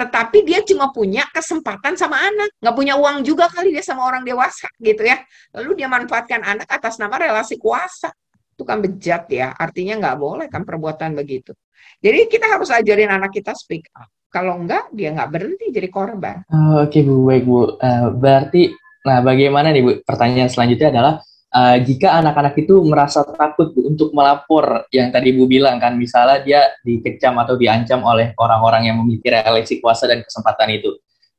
Tetapi 0.00 0.48
dia 0.48 0.64
cuma 0.64 0.88
punya 0.88 1.28
kesempatan 1.28 1.92
sama 1.92 2.16
anak, 2.16 2.56
nggak 2.56 2.72
punya 2.72 2.96
uang 2.96 3.20
juga 3.20 3.52
kali 3.52 3.76
dia 3.76 3.84
sama 3.84 4.08
orang 4.08 4.24
dewasa 4.24 4.72
gitu 4.80 5.04
ya. 5.04 5.20
Lalu 5.52 5.84
dia 5.84 5.92
manfaatkan 5.92 6.40
anak 6.40 6.64
atas 6.72 6.96
nama 6.96 7.20
relasi 7.20 7.60
kuasa, 7.60 8.08
itu 8.56 8.64
kan 8.64 8.80
bejat 8.80 9.28
ya, 9.28 9.52
artinya 9.52 10.00
nggak 10.00 10.16
boleh 10.16 10.46
kan 10.48 10.64
perbuatan 10.64 11.12
begitu. 11.12 11.52
Jadi 12.00 12.32
kita 12.32 12.48
harus 12.48 12.72
ajarin 12.72 13.12
anak 13.12 13.28
kita 13.28 13.52
speak 13.52 13.92
up. 13.92 14.08
Kalau 14.32 14.56
enggak, 14.56 14.88
dia 14.94 15.12
nggak 15.12 15.30
berhenti 15.36 15.68
jadi 15.68 15.88
korban. 15.92 16.48
Oh, 16.48 16.86
Oke 16.86 17.00
okay, 17.00 17.02
Bu, 17.04 17.28
baik 17.28 17.44
Bu. 17.44 17.76
Uh, 17.76 18.08
berarti, 18.14 18.72
nah 19.04 19.20
bagaimana 19.20 19.68
nih 19.68 19.82
Bu? 19.84 19.92
Pertanyaan 20.00 20.48
selanjutnya 20.48 20.88
adalah, 20.96 21.14
uh, 21.54 21.76
jika 21.82 22.18
anak-anak 22.22 22.54
itu 22.58 22.80
merasa 22.86 23.26
takut 23.26 23.74
Bu, 23.74 23.90
untuk 23.90 24.10
melapor 24.14 24.86
yang 24.94 25.10
tadi 25.10 25.34
Bu 25.34 25.46
bilang 25.50 25.78
kan, 25.82 25.98
misalnya 25.98 26.42
dia 26.42 26.60
dikecam 26.82 27.38
atau 27.42 27.54
diancam 27.58 28.02
oleh 28.06 28.32
orang-orang 28.38 28.90
yang 28.90 28.96
memiliki 29.02 29.30
relasi 29.30 29.78
kuasa 29.82 30.06
dan 30.06 30.22
kesempatan 30.22 30.70
itu. 30.74 30.90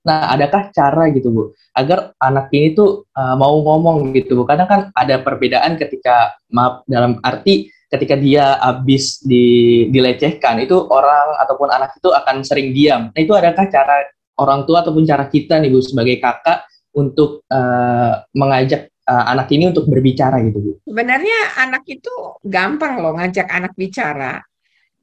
Nah, 0.01 0.33
adakah 0.33 0.73
cara 0.73 1.13
gitu 1.13 1.29
Bu, 1.29 1.43
agar 1.77 2.17
anak 2.17 2.49
ini 2.51 2.73
tuh 2.73 3.05
uh, 3.13 3.35
mau 3.37 3.53
ngomong 3.61 4.11
gitu 4.17 4.39
Bu? 4.39 4.43
Kadang 4.49 4.67
kan 4.67 4.81
ada 4.97 5.21
perbedaan 5.21 5.77
ketika, 5.77 6.35
maaf, 6.49 6.81
dalam 6.89 7.21
arti 7.21 7.69
ketika 7.91 8.15
dia 8.15 8.55
habis 8.63 9.19
di, 9.19 9.85
dilecehkan 9.91 10.63
itu 10.63 10.79
orang 10.87 11.35
ataupun 11.43 11.67
anak 11.69 11.91
itu 11.99 12.09
akan 12.09 12.39
sering 12.41 12.71
diam. 12.71 13.11
Nah 13.11 13.19
itu 13.19 13.35
adakah 13.35 13.67
cara 13.67 14.07
orang 14.39 14.63
tua 14.63 14.81
ataupun 14.81 15.03
cara 15.03 15.27
kita 15.27 15.59
nih 15.59 15.69
Bu 15.69 15.83
sebagai 15.83 16.17
kakak 16.23 16.65
untuk 16.95 17.43
uh, 17.51 18.23
mengajak 18.31 18.91
uh, 19.07 19.25
anak 19.31 19.47
ini 19.53 19.71
untuk 19.71 19.87
berbicara 19.89 20.41
gitu 20.45 20.59
Bu? 20.59 20.71
Sebenarnya 20.85 21.61
anak 21.61 21.83
itu 21.89 22.11
gampang 22.45 23.01
loh 23.01 23.17
ngajak 23.17 23.47
anak 23.49 23.73
bicara. 23.73 24.41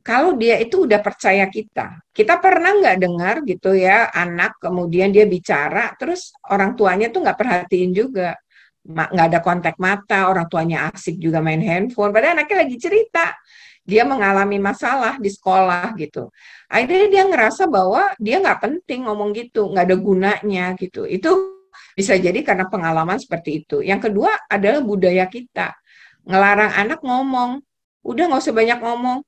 Kalau 0.04 0.40
dia 0.40 0.56
itu 0.56 0.88
udah 0.88 1.04
percaya 1.04 1.44
kita, 1.52 2.00
kita 2.16 2.40
pernah 2.40 2.72
nggak 2.80 2.96
dengar 2.96 3.34
gitu 3.44 3.76
ya 3.76 4.08
anak 4.08 4.56
kemudian 4.56 5.12
dia 5.12 5.28
bicara, 5.28 5.92
terus 6.00 6.32
orang 6.48 6.72
tuanya 6.80 7.12
tuh 7.12 7.20
nggak 7.20 7.36
perhatiin 7.36 7.92
juga 7.92 8.32
nggak 8.88 9.26
ada 9.28 9.40
kontak 9.44 9.76
mata, 9.76 10.32
orang 10.32 10.48
tuanya 10.48 10.88
asik 10.88 11.20
juga 11.20 11.44
main 11.44 11.60
handphone, 11.60 12.08
padahal 12.08 12.40
anaknya 12.40 12.56
lagi 12.64 12.76
cerita 12.80 13.36
dia 13.84 14.04
mengalami 14.04 14.56
masalah 14.56 15.20
di 15.20 15.28
sekolah 15.28 15.92
gitu. 15.96 16.28
Akhirnya 16.68 17.08
dia 17.08 17.22
ngerasa 17.28 17.68
bahwa 17.68 18.12
dia 18.16 18.40
nggak 18.40 18.60
penting 18.64 19.08
ngomong 19.08 19.36
gitu, 19.36 19.72
nggak 19.72 19.92
ada 19.92 19.96
gunanya 19.96 20.64
gitu. 20.76 21.04
Itu 21.08 21.57
bisa 21.98 22.14
jadi 22.14 22.38
karena 22.46 22.70
pengalaman 22.70 23.18
seperti 23.18 23.66
itu. 23.66 23.82
Yang 23.82 24.10
kedua 24.10 24.30
adalah 24.46 24.78
budaya 24.86 25.26
kita 25.26 25.74
ngelarang 26.22 26.72
anak 26.78 27.00
ngomong, 27.02 27.58
udah 28.06 28.24
nggak 28.30 28.40
usah 28.46 28.54
banyak 28.54 28.78
ngomong, 28.78 29.18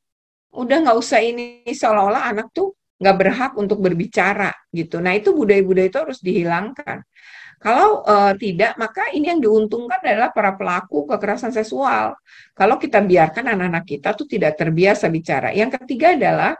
udah 0.54 0.76
nggak 0.86 0.98
usah 1.02 1.18
ini 1.18 1.66
seolah-olah 1.66 2.30
anak 2.30 2.54
tuh 2.54 2.78
nggak 3.02 3.16
berhak 3.18 3.52
untuk 3.58 3.82
berbicara 3.82 4.54
gitu. 4.70 5.02
Nah 5.02 5.18
itu 5.18 5.34
budaya-budaya 5.34 5.88
itu 5.90 5.98
harus 5.98 6.18
dihilangkan. 6.22 7.02
Kalau 7.60 8.00
uh, 8.08 8.32
tidak, 8.40 8.72
maka 8.80 9.12
ini 9.12 9.28
yang 9.28 9.40
diuntungkan 9.40 10.00
adalah 10.00 10.32
para 10.32 10.56
pelaku 10.56 11.04
kekerasan 11.04 11.52
seksual. 11.52 12.16
Kalau 12.56 12.80
kita 12.80 13.04
biarkan 13.04 13.52
anak-anak 13.52 13.84
kita 13.84 14.16
tuh 14.16 14.24
tidak 14.24 14.56
terbiasa 14.56 15.12
bicara. 15.12 15.52
Yang 15.52 15.76
ketiga 15.76 16.16
adalah 16.16 16.56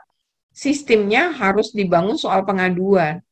sistemnya 0.53 1.33
harus 1.33 1.73
dibangun 1.73 2.21
soal 2.21 2.45
pengaduan. 2.45 3.25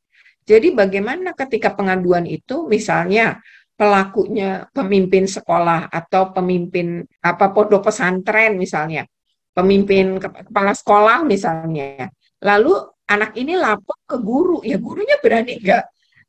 Jadi 0.48 0.72
bagaimana 0.72 1.36
ketika 1.36 1.76
pengaduan 1.76 2.24
itu 2.24 2.64
misalnya 2.64 3.44
pelakunya 3.76 4.64
pemimpin 4.72 5.28
sekolah 5.28 5.92
atau 5.92 6.32
pemimpin 6.32 7.04
apa 7.20 7.52
pondok 7.52 7.92
pesantren 7.92 8.56
misalnya, 8.56 9.04
pemimpin 9.52 10.16
kepala 10.16 10.72
sekolah 10.72 11.22
misalnya. 11.28 12.08
Lalu 12.40 12.72
anak 13.12 13.36
ini 13.36 13.60
lapor 13.60 14.00
ke 14.08 14.16
guru, 14.18 14.64
ya 14.64 14.80
gurunya 14.80 15.20
berani 15.20 15.60
nggak 15.60 15.84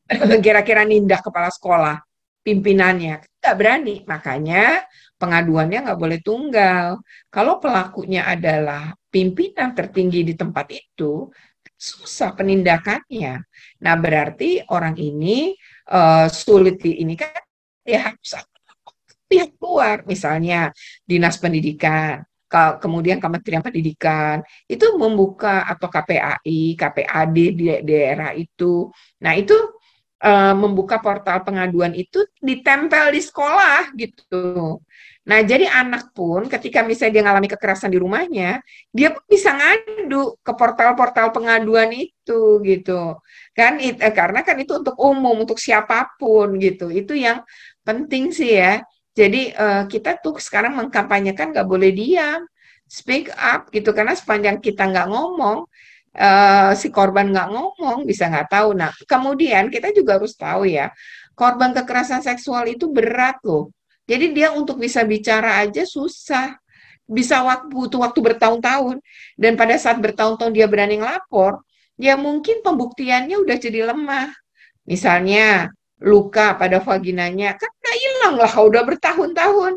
kira-kira 0.46 0.84
nindak 0.84 1.24
kepala 1.24 1.48
sekolah 1.48 1.98
pimpinannya 2.44 3.22
nggak 3.40 3.56
berani 3.56 3.96
makanya 4.10 4.84
pengaduannya 5.20 5.86
nggak 5.86 6.00
boleh 6.00 6.20
tunggal 6.24 7.00
kalau 7.30 7.60
pelakunya 7.62 8.26
adalah 8.26 8.96
pimpinan 9.12 9.76
tertinggi 9.76 10.26
di 10.26 10.34
tempat 10.34 10.68
itu 10.72 11.30
susah 11.80 12.36
penindakannya 12.36 13.40
nah 13.80 13.96
berarti 13.96 14.68
orang 14.68 15.00
ini 15.00 15.56
uh, 15.88 16.28
sulit 16.28 16.84
di 16.84 17.00
ini 17.00 17.16
kan 17.16 17.32
ya 17.88 18.12
harus 18.12 18.36
pihak 19.32 19.56
luar 19.64 20.04
misalnya 20.04 20.76
dinas 21.08 21.40
pendidikan 21.40 22.28
kemudian 22.82 23.22
Kementerian 23.22 23.62
Pendidikan 23.62 24.42
itu 24.66 24.98
membuka 24.98 25.70
atau 25.70 25.86
KPAI, 25.86 26.74
KPAD 26.74 27.38
di 27.54 27.66
daerah 27.86 28.34
itu. 28.34 28.90
Nah, 29.22 29.38
itu 29.38 29.54
uh, 30.26 30.54
membuka 30.58 30.98
portal 30.98 31.46
pengaduan 31.46 31.94
itu 31.94 32.26
ditempel 32.42 33.14
di 33.14 33.22
sekolah 33.22 33.94
gitu. 33.94 34.82
Nah, 35.30 35.40
jadi 35.46 35.66
anak 35.70 36.10
pun 36.18 36.50
ketika 36.50 36.82
misalnya 36.82 37.14
dia 37.14 37.24
mengalami 37.24 37.50
kekerasan 37.54 37.94
di 37.94 38.00
rumahnya, 38.02 38.66
dia 38.90 39.14
pun 39.14 39.22
bisa 39.30 39.54
ngadu 39.54 40.42
ke 40.42 40.52
portal-portal 40.58 41.30
pengaduan 41.36 41.94
itu 41.94 42.58
gitu. 42.66 43.22
Kan 43.54 43.78
it, 43.78 44.02
eh, 44.02 44.14
karena 44.20 44.42
kan 44.42 44.58
itu 44.58 44.82
untuk 44.82 44.98
umum, 44.98 45.36
untuk 45.46 45.62
siapa 45.62 46.18
pun 46.18 46.58
gitu. 46.58 46.90
Itu 46.90 47.14
yang 47.14 47.46
penting 47.86 48.34
sih 48.34 48.58
ya. 48.58 48.82
Jadi 49.14 49.54
uh, 49.54 49.84
kita 49.86 50.18
tuh 50.24 50.42
sekarang 50.42 50.74
mengkampanyekan 50.80 51.54
nggak 51.54 51.68
boleh 51.70 51.92
diam, 51.94 52.42
speak 52.90 53.30
up 53.38 53.70
gitu 53.70 53.90
karena 53.98 54.14
sepanjang 54.18 54.58
kita 54.66 54.82
nggak 54.90 55.08
ngomong, 55.14 55.68
uh, 56.18 56.72
si 56.74 56.88
korban 56.90 57.30
nggak 57.34 57.50
ngomong, 57.54 57.98
bisa 58.10 58.26
nggak 58.32 58.50
tahu. 58.50 58.70
Nah, 58.74 58.92
kemudian 59.06 59.70
kita 59.70 59.94
juga 59.94 60.18
harus 60.18 60.34
tahu 60.34 60.66
ya, 60.66 60.90
korban 61.38 61.70
kekerasan 61.78 62.22
seksual 62.26 62.66
itu 62.66 62.90
berat 62.90 63.38
loh. 63.46 63.70
Jadi 64.10 64.34
dia 64.34 64.50
untuk 64.58 64.82
bisa 64.82 65.06
bicara 65.06 65.62
aja 65.62 65.86
susah. 65.86 66.58
Bisa 67.06 67.46
waktu 67.46 67.70
butuh 67.70 68.02
waktu 68.02 68.20
bertahun-tahun. 68.26 68.98
Dan 69.38 69.54
pada 69.54 69.78
saat 69.78 70.02
bertahun-tahun 70.02 70.50
dia 70.50 70.66
berani 70.66 70.98
ngelapor, 70.98 71.62
ya 72.02 72.18
mungkin 72.18 72.66
pembuktiannya 72.66 73.38
udah 73.38 73.58
jadi 73.62 73.94
lemah. 73.94 74.34
Misalnya 74.90 75.70
luka 76.02 76.58
pada 76.58 76.82
vaginanya, 76.82 77.54
kan 77.54 77.70
nggak 77.70 77.98
hilang 78.02 78.36
lah, 78.42 78.54
udah 78.58 78.84
bertahun-tahun. 78.88 79.74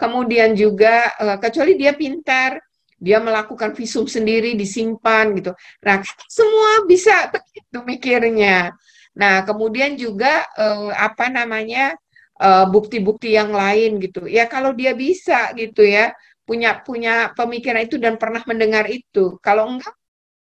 Kemudian 0.00 0.56
juga, 0.56 1.12
eh, 1.20 1.36
kecuali 1.36 1.76
dia 1.76 1.92
pintar, 1.92 2.56
dia 2.96 3.20
melakukan 3.20 3.76
visum 3.76 4.08
sendiri 4.08 4.56
disimpan 4.56 5.34
gitu. 5.36 5.52
Nah, 5.84 6.00
semua 6.30 6.88
bisa 6.88 7.28
begitu 7.28 7.78
mikirnya. 7.84 8.72
Nah, 9.18 9.44
kemudian 9.44 9.98
juga 9.98 10.46
eh, 10.56 10.90
apa 10.94 11.28
namanya 11.28 11.94
eh, 12.40 12.64
bukti-bukti 12.72 13.28
yang 13.38 13.50
lain 13.54 13.90
gitu. 14.04 14.26
Ya 14.26 14.44
kalau 14.50 14.70
dia 14.74 14.92
bisa 14.94 15.52
gitu 15.58 15.82
ya 15.86 16.12
punya 16.48 16.68
punya 16.86 17.32
pemikiran 17.38 17.82
itu 17.86 17.96
dan 18.04 18.14
pernah 18.22 18.42
mendengar 18.50 18.84
itu. 18.90 19.38
Kalau 19.44 19.64
enggak, 19.70 19.94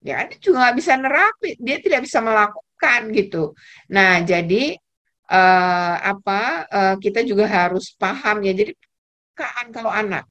ya 0.04 0.24
dia 0.28 0.38
juga 0.44 0.56
nggak 0.68 0.76
bisa 0.80 0.92
nerapi. 1.02 1.48
Dia 1.60 1.76
tidak 1.84 2.00
bisa 2.06 2.18
melakukan 2.24 3.00
gitu. 3.18 3.38
Nah, 3.94 4.10
jadi 4.30 4.76
eh, 5.30 5.94
apa 6.12 6.38
eh, 6.76 6.94
kita 7.04 7.20
juga 7.30 7.44
harus 7.48 7.84
paham 8.00 8.36
ya. 8.46 8.52
Jadi 8.60 8.72
kan 9.38 9.66
kalau 9.72 9.88
anak 9.92 10.24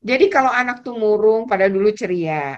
jadi 0.00 0.24
kalau 0.32 0.48
anak 0.48 0.80
tuh 0.86 0.96
murung 0.96 1.44
pada 1.44 1.68
dulu 1.68 1.92
ceria. 1.92 2.56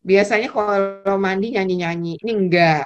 Biasanya 0.00 0.48
kalau 0.54 1.16
mandi 1.20 1.46
nyanyi-nyanyi, 1.56 2.20
ini 2.24 2.32
enggak. 2.32 2.84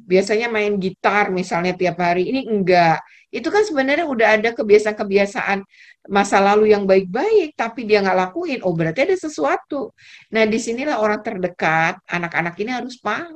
Biasanya 0.00 0.50
main 0.50 0.74
gitar 0.80 1.30
misalnya 1.30 1.74
tiap 1.78 2.00
hari, 2.02 2.30
ini 2.30 2.46
enggak. 2.46 3.02
Itu 3.34 3.50
kan 3.50 3.66
sebenarnya 3.66 4.06
udah 4.06 4.28
ada 4.38 4.50
kebiasaan-kebiasaan 4.54 5.66
masa 6.10 6.38
lalu 6.38 6.70
yang 6.70 6.86
baik-baik, 6.86 7.58
tapi 7.58 7.82
dia 7.88 7.98
nggak 8.04 8.18
lakuin. 8.30 8.60
Oh 8.62 8.74
berarti 8.74 9.06
ada 9.10 9.16
sesuatu. 9.18 9.90
Nah 10.30 10.44
di 10.46 10.58
sinilah 10.58 11.02
orang 11.02 11.20
terdekat, 11.24 11.98
anak-anak 12.06 12.54
ini 12.62 12.70
harus 12.70 12.98
paham. 13.02 13.34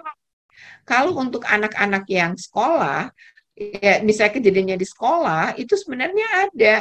Kalau 0.86 1.18
untuk 1.18 1.44
anak-anak 1.44 2.04
yang 2.08 2.32
sekolah, 2.38 3.10
ya 3.58 4.00
misalnya 4.06 4.32
kejadiannya 4.38 4.76
di 4.78 4.86
sekolah, 4.86 5.58
itu 5.58 5.74
sebenarnya 5.74 6.26
ada 6.46 6.74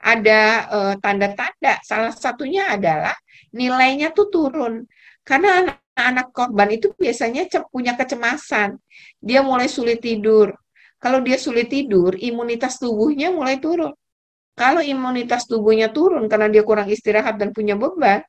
ada 0.00 0.40
uh, 0.72 0.94
tanda-tanda. 0.96 1.82
Salah 1.84 2.14
satunya 2.14 2.72
adalah 2.72 3.12
nilainya 3.52 4.14
tuh 4.16 4.32
turun. 4.32 4.86
Karena 5.20 5.66
anak-anak 5.96 6.28
korban 6.32 6.68
itu 6.72 6.86
biasanya 6.96 7.46
punya 7.68 7.92
kecemasan. 7.98 8.78
Dia 9.20 9.44
mulai 9.44 9.68
sulit 9.68 10.00
tidur. 10.00 10.54
Kalau 11.00 11.24
dia 11.24 11.40
sulit 11.40 11.72
tidur, 11.72 12.16
imunitas 12.16 12.76
tubuhnya 12.76 13.32
mulai 13.32 13.56
turun. 13.56 13.92
Kalau 14.56 14.84
imunitas 14.84 15.48
tubuhnya 15.48 15.88
turun 15.88 16.28
karena 16.28 16.52
dia 16.52 16.60
kurang 16.60 16.88
istirahat 16.92 17.40
dan 17.40 17.56
punya 17.56 17.72
beban, 17.80 18.20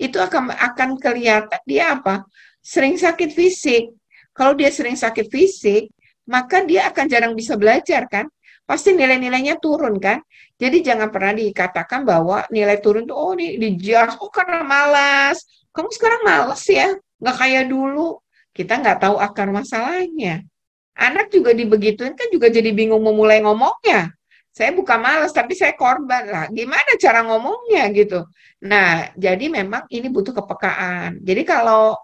itu 0.00 0.16
akan 0.16 0.56
akan 0.56 0.96
kelihatan 0.96 1.60
dia 1.68 1.92
apa? 2.00 2.24
Sering 2.64 2.96
sakit 2.96 3.28
fisik. 3.36 3.92
Kalau 4.32 4.56
dia 4.56 4.72
sering 4.72 4.96
sakit 4.96 5.28
fisik, 5.28 5.92
maka 6.24 6.64
dia 6.64 6.88
akan 6.88 7.04
jarang 7.06 7.32
bisa 7.36 7.60
belajar 7.60 8.08
kan? 8.08 8.24
Pasti 8.64 8.96
nilai-nilainya 8.96 9.60
turun 9.60 10.00
kan? 10.00 10.24
Jadi 10.56 10.80
jangan 10.80 11.12
pernah 11.12 11.36
dikatakan 11.36 12.08
bahwa 12.08 12.48
nilai 12.48 12.80
turun 12.80 13.04
tuh 13.04 13.12
oh 13.12 13.32
di, 13.36 13.60
di 13.60 13.92
oh 13.92 14.32
karena 14.32 14.64
malas. 14.64 15.44
Kamu 15.74 15.90
sekarang 15.90 16.22
malas 16.22 16.62
ya? 16.70 16.94
Nggak 17.18 17.36
kayak 17.36 17.64
dulu. 17.66 18.22
Kita 18.54 18.78
nggak 18.78 18.98
tahu 19.02 19.16
akar 19.18 19.50
masalahnya. 19.50 20.46
Anak 20.94 21.34
juga 21.34 21.50
dibegituin 21.50 22.14
kan 22.14 22.30
juga 22.30 22.46
jadi 22.46 22.70
bingung 22.70 23.02
memulai 23.02 23.42
ngomongnya 23.42 24.14
saya 24.54 24.70
bukan 24.70 25.02
malas 25.02 25.34
tapi 25.34 25.58
saya 25.58 25.74
korban 25.74 26.30
lah 26.30 26.46
gimana 26.46 26.94
cara 26.94 27.26
ngomongnya 27.26 27.90
gitu 27.90 28.22
nah 28.62 29.10
jadi 29.18 29.50
memang 29.50 29.90
ini 29.90 30.06
butuh 30.06 30.30
kepekaan 30.30 31.18
jadi 31.26 31.42
kalau 31.42 31.98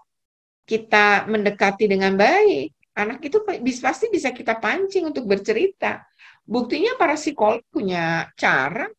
kita 0.67 1.31
mendekati 1.31 1.87
dengan 1.87 2.19
baik 2.19 2.75
anak 2.91 3.23
itu 3.23 3.39
pasti 3.79 4.11
bisa 4.11 4.35
kita 4.35 4.59
pancing 4.59 5.15
untuk 5.15 5.23
bercerita 5.31 6.03
buktinya 6.43 6.99
para 6.99 7.15
psikolog 7.15 7.63
punya 7.71 8.27
cara 8.35 8.91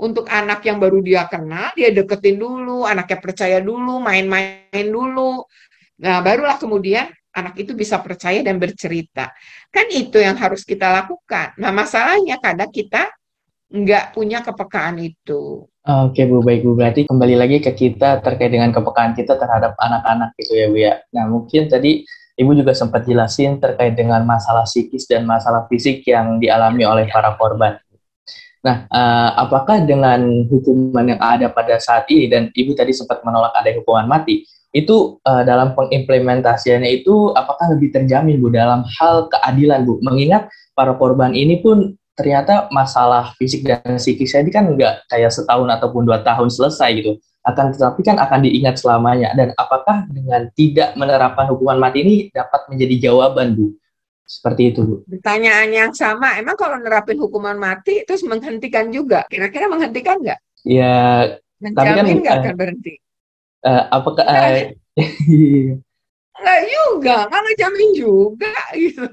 untuk 0.00 0.24
anak 0.32 0.64
yang 0.64 0.80
baru 0.80 1.04
dia 1.04 1.28
kenal 1.28 1.70
dia 1.76 1.92
deketin 1.92 2.40
dulu 2.40 2.88
anaknya 2.88 3.18
percaya 3.20 3.58
dulu 3.60 4.00
main-main 4.00 4.86
dulu 4.88 5.44
nah 6.00 6.24
barulah 6.24 6.56
kemudian 6.56 7.12
anak 7.30 7.54
itu 7.62 7.72
bisa 7.78 8.02
percaya 8.02 8.42
dan 8.42 8.58
bercerita. 8.58 9.30
Kan 9.70 9.86
itu 9.94 10.18
yang 10.18 10.34
harus 10.34 10.66
kita 10.66 10.90
lakukan. 10.90 11.54
Nah, 11.62 11.70
masalahnya 11.70 12.42
kadang 12.42 12.74
kita 12.74 13.06
nggak 13.70 14.18
punya 14.18 14.42
kepekaan 14.42 14.98
itu. 14.98 15.62
Oke 15.86 16.26
Bu, 16.26 16.42
baik 16.42 16.66
Bu. 16.66 16.74
Berarti 16.74 17.06
kembali 17.06 17.38
lagi 17.38 17.62
ke 17.62 17.70
kita 17.70 18.18
terkait 18.20 18.50
dengan 18.50 18.74
kepekaan 18.74 19.14
kita 19.14 19.38
terhadap 19.38 19.78
anak-anak 19.78 20.34
gitu 20.42 20.52
ya 20.58 20.66
Bu 20.66 20.76
ya. 20.76 20.94
Nah 21.14 21.24
mungkin 21.30 21.70
tadi 21.70 22.02
Ibu 22.40 22.56
juga 22.56 22.72
sempat 22.72 23.04
jelasin 23.04 23.60
terkait 23.60 23.92
dengan 23.92 24.24
masalah 24.24 24.64
psikis 24.64 25.04
dan 25.04 25.28
masalah 25.28 25.68
fisik 25.68 26.00
yang 26.08 26.40
dialami 26.40 26.88
oleh 26.88 27.04
para 27.12 27.36
korban. 27.36 27.76
Nah, 28.60 28.84
uh, 28.92 29.30
apakah 29.40 29.88
dengan 29.88 30.20
hukuman 30.48 31.16
yang 31.16 31.20
ada 31.20 31.48
pada 31.48 31.80
saat 31.80 32.04
ini 32.12 32.28
dan 32.28 32.52
Ibu 32.52 32.76
tadi 32.76 32.92
sempat 32.92 33.24
menolak 33.24 33.56
ada 33.56 33.72
hukuman 33.72 34.04
mati, 34.04 34.44
itu 34.70 35.18
uh, 35.26 35.42
dalam 35.42 35.74
pengimplementasiannya 35.74 37.02
itu 37.02 37.34
apakah 37.34 37.74
lebih 37.74 37.90
terjamin 37.90 38.38
Bu 38.38 38.54
dalam 38.54 38.86
hal 39.00 39.26
keadilan 39.26 39.82
Bu? 39.82 39.98
Mengingat 40.04 40.46
para 40.78 40.94
korban 40.94 41.34
ini 41.34 41.58
pun 41.58 41.98
ternyata 42.14 42.68
masalah 42.70 43.32
fisik 43.40 43.64
dan 43.64 43.96
psikisnya 43.96 44.44
ini 44.44 44.50
kan 44.52 44.64
enggak 44.70 45.02
kayak 45.08 45.32
setahun 45.32 45.66
ataupun 45.80 46.06
dua 46.06 46.22
tahun 46.22 46.52
selesai 46.52 46.90
gitu. 47.02 47.12
Akan 47.40 47.72
tetapi 47.72 48.04
kan 48.04 48.20
akan 48.20 48.44
diingat 48.44 48.76
selamanya. 48.78 49.32
Dan 49.34 49.56
apakah 49.56 50.06
dengan 50.12 50.52
tidak 50.54 50.94
menerapkan 50.94 51.48
hukuman 51.48 51.80
mati 51.80 52.04
ini 52.04 52.14
dapat 52.30 52.68
menjadi 52.70 53.10
jawaban 53.10 53.56
Bu? 53.58 53.74
Seperti 54.30 54.70
itu 54.70 54.80
Bu. 54.86 54.96
Pertanyaan 55.10 55.74
yang 55.74 55.90
sama, 55.90 56.38
emang 56.38 56.54
kalau 56.54 56.78
nerapin 56.78 57.18
hukuman 57.18 57.58
mati 57.58 58.06
terus 58.06 58.22
menghentikan 58.22 58.86
juga? 58.94 59.26
Kira-kira 59.26 59.66
menghentikan 59.66 60.22
nggak? 60.22 60.38
Ya, 60.62 61.26
Menjamin 61.60 61.76
tapi 61.76 62.08
kan 62.08 62.16
nggak 62.22 62.36
uh, 62.36 62.40
akan 62.40 62.54
berhenti 62.56 62.94
uh, 63.64 63.84
apakah 63.92 64.24
uh, 64.24 64.72
nggak 66.40 66.60
juga 66.72 67.16
nggak 67.28 67.42
ngejamin 67.44 67.90
juga 67.92 68.54
gitu 68.72 69.04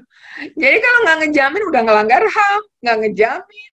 jadi 0.56 0.76
kalau 0.80 0.98
nggak 1.04 1.18
ngejamin 1.24 1.62
udah 1.68 1.80
ngelanggar 1.84 2.22
ham 2.24 2.62
nggak 2.80 2.96
ngejamin 3.04 3.70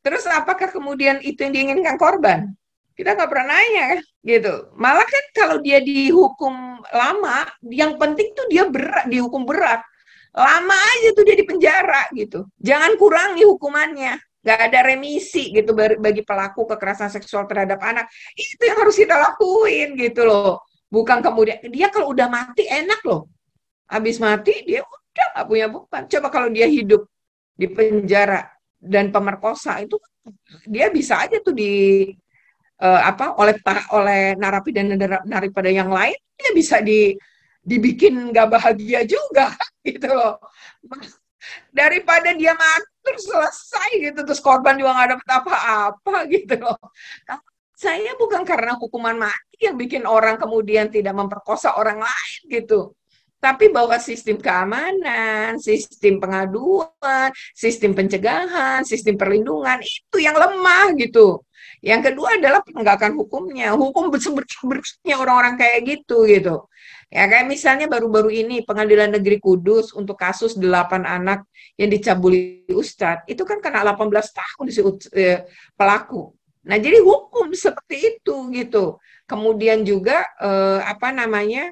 terus 0.00 0.24
apakah 0.28 0.68
kemudian 0.72 1.20
itu 1.20 1.44
yang 1.44 1.52
diinginkan 1.52 2.00
korban 2.00 2.56
kita 2.96 3.12
nggak 3.12 3.28
pernah 3.28 3.52
nanya 3.52 4.00
gitu 4.24 4.72
malah 4.80 5.04
kan 5.04 5.24
kalau 5.36 5.56
dia 5.60 5.84
dihukum 5.84 6.80
lama 6.88 7.44
yang 7.68 8.00
penting 8.00 8.32
tuh 8.32 8.48
dia 8.48 8.64
berat 8.64 9.04
dihukum 9.12 9.44
berat 9.44 9.84
lama 10.34 10.74
aja 10.74 11.08
tuh 11.14 11.22
dia 11.22 11.36
di 11.38 11.46
penjara 11.46 12.10
gitu. 12.10 12.50
Jangan 12.58 12.98
kurangi 12.98 13.46
hukumannya. 13.46 14.18
Nggak 14.44 14.60
ada 14.60 14.80
remisi 14.84 15.54
gitu 15.54 15.72
bagi 15.74 16.20
pelaku 16.20 16.68
kekerasan 16.68 17.08
seksual 17.08 17.48
terhadap 17.48 17.80
anak. 17.80 18.10
Itu 18.36 18.60
yang 18.66 18.78
harus 18.82 18.98
kita 18.98 19.16
lakuin 19.16 19.96
gitu 19.96 20.26
loh. 20.26 20.60
Bukan 20.90 21.24
kemudian 21.24 21.62
dia 21.70 21.88
kalau 21.88 22.12
udah 22.12 22.28
mati 22.28 22.66
enak 22.66 23.00
loh. 23.06 23.30
Habis 23.88 24.20
mati 24.20 24.66
dia 24.66 24.84
udah 24.84 25.26
nggak 25.38 25.46
punya 25.48 25.66
beban. 25.70 26.02
Coba 26.10 26.28
kalau 26.28 26.48
dia 26.52 26.66
hidup 26.68 27.08
di 27.54 27.70
penjara 27.70 28.50
dan 28.82 29.08
pemerkosa 29.14 29.80
itu 29.80 29.96
dia 30.68 30.90
bisa 30.92 31.24
aja 31.24 31.40
tuh 31.40 31.54
di 31.56 32.04
uh, 32.82 33.00
apa 33.00 33.38
oleh 33.40 33.54
oleh 33.94 34.22
narapidana 34.36 34.94
daripada 35.24 35.70
yang 35.70 35.88
lain 35.88 36.16
dia 36.34 36.50
bisa 36.52 36.82
di 36.82 37.14
dibikin 37.64 38.30
nggak 38.30 38.48
bahagia 38.52 39.02
juga 39.08 39.56
gitu 39.88 40.12
loh. 40.12 40.38
Daripada 41.72 42.32
dia 42.36 42.56
terus 43.04 43.24
selesai 43.26 43.90
gitu. 44.00 44.20
Terus 44.22 44.40
korban 44.40 44.76
juga 44.76 44.92
nggak 44.96 45.10
dapat 45.18 45.32
apa-apa 45.40 46.16
gitu 46.34 46.54
loh. 46.60 46.78
Saya 47.74 48.14
bukan 48.16 48.46
karena 48.46 48.78
hukuman 48.78 49.18
mati 49.18 49.66
yang 49.66 49.74
bikin 49.74 50.06
orang 50.06 50.38
kemudian 50.38 50.88
tidak 50.92 51.16
memperkosa 51.16 51.74
orang 51.74 52.00
lain 52.00 52.40
gitu. 52.48 52.94
Tapi 53.42 53.68
bahwa 53.68 54.00
sistem 54.00 54.40
keamanan, 54.40 55.60
sistem 55.60 56.16
pengaduan, 56.16 57.28
sistem 57.52 57.92
pencegahan, 57.92 58.80
sistem 58.88 59.20
perlindungan 59.20 59.84
itu 59.84 60.16
yang 60.16 60.32
lemah 60.32 60.96
gitu. 60.96 61.44
Yang 61.84 62.00
kedua 62.10 62.40
adalah 62.40 62.64
penegakan 62.64 63.12
hukumnya. 63.20 63.76
Hukum 63.76 64.08
bersumber-sumbernya 64.08 65.14
orang-orang 65.20 65.60
kayak 65.60 65.80
gitu 65.84 66.24
gitu. 66.24 66.64
Ya 67.12 67.28
kayak 67.28 67.44
misalnya 67.44 67.86
baru-baru 67.86 68.32
ini 68.32 68.64
Pengadilan 68.64 69.12
Negeri 69.12 69.36
Kudus 69.36 69.92
untuk 69.92 70.16
kasus 70.16 70.56
8 70.56 71.04
anak 71.04 71.44
yang 71.76 71.92
dicabuli 71.92 72.64
Ustadz, 72.72 73.28
itu 73.28 73.44
kan 73.44 73.60
kena 73.60 73.84
18 73.84 74.00
tahun 74.32 74.64
si 74.72 74.80
eh, 75.12 75.44
pelaku. 75.76 76.32
Nah, 76.64 76.80
jadi 76.80 77.04
hukum 77.04 77.52
seperti 77.52 78.16
itu 78.16 78.34
gitu. 78.56 78.96
Kemudian 79.28 79.84
juga 79.84 80.24
eh, 80.40 80.80
apa 80.80 81.12
namanya? 81.12 81.68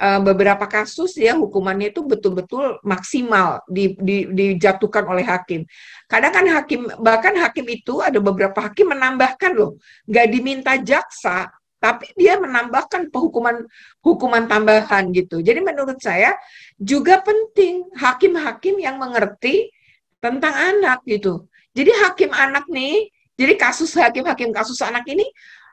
Eh, 0.00 0.20
beberapa 0.24 0.64
kasus 0.64 1.12
ya 1.20 1.36
hukumannya 1.36 1.92
itu 1.92 2.00
betul-betul 2.00 2.80
maksimal 2.80 3.60
di, 3.68 3.92
di, 4.00 4.24
dijatuhkan 4.32 5.04
oleh 5.04 5.28
hakim. 5.28 5.68
Kadang 6.08 6.32
kan 6.32 6.46
hakim 6.48 6.88
bahkan 7.04 7.36
hakim 7.36 7.68
itu 7.68 8.00
ada 8.00 8.16
beberapa 8.16 8.64
hakim 8.64 8.96
menambahkan 8.96 9.52
loh, 9.52 9.76
nggak 10.08 10.26
diminta 10.32 10.72
jaksa, 10.80 11.52
tapi 11.76 12.08
dia 12.16 12.40
menambahkan 12.40 13.12
penghukuman 13.12 13.68
hukuman 14.00 14.48
tambahan 14.48 15.12
gitu. 15.12 15.44
Jadi 15.44 15.60
menurut 15.60 16.00
saya 16.00 16.32
juga 16.80 17.20
penting 17.20 17.84
hakim-hakim 17.92 18.80
yang 18.80 18.96
mengerti 18.96 19.68
tentang 20.16 20.56
anak 20.56 21.04
gitu. 21.04 21.44
Jadi 21.76 21.92
hakim 22.08 22.32
anak 22.32 22.64
nih, 22.72 23.04
jadi 23.36 23.52
kasus 23.60 23.92
hakim-hakim 24.00 24.48
kasus 24.48 24.80
anak 24.80 25.04
ini 25.12 25.28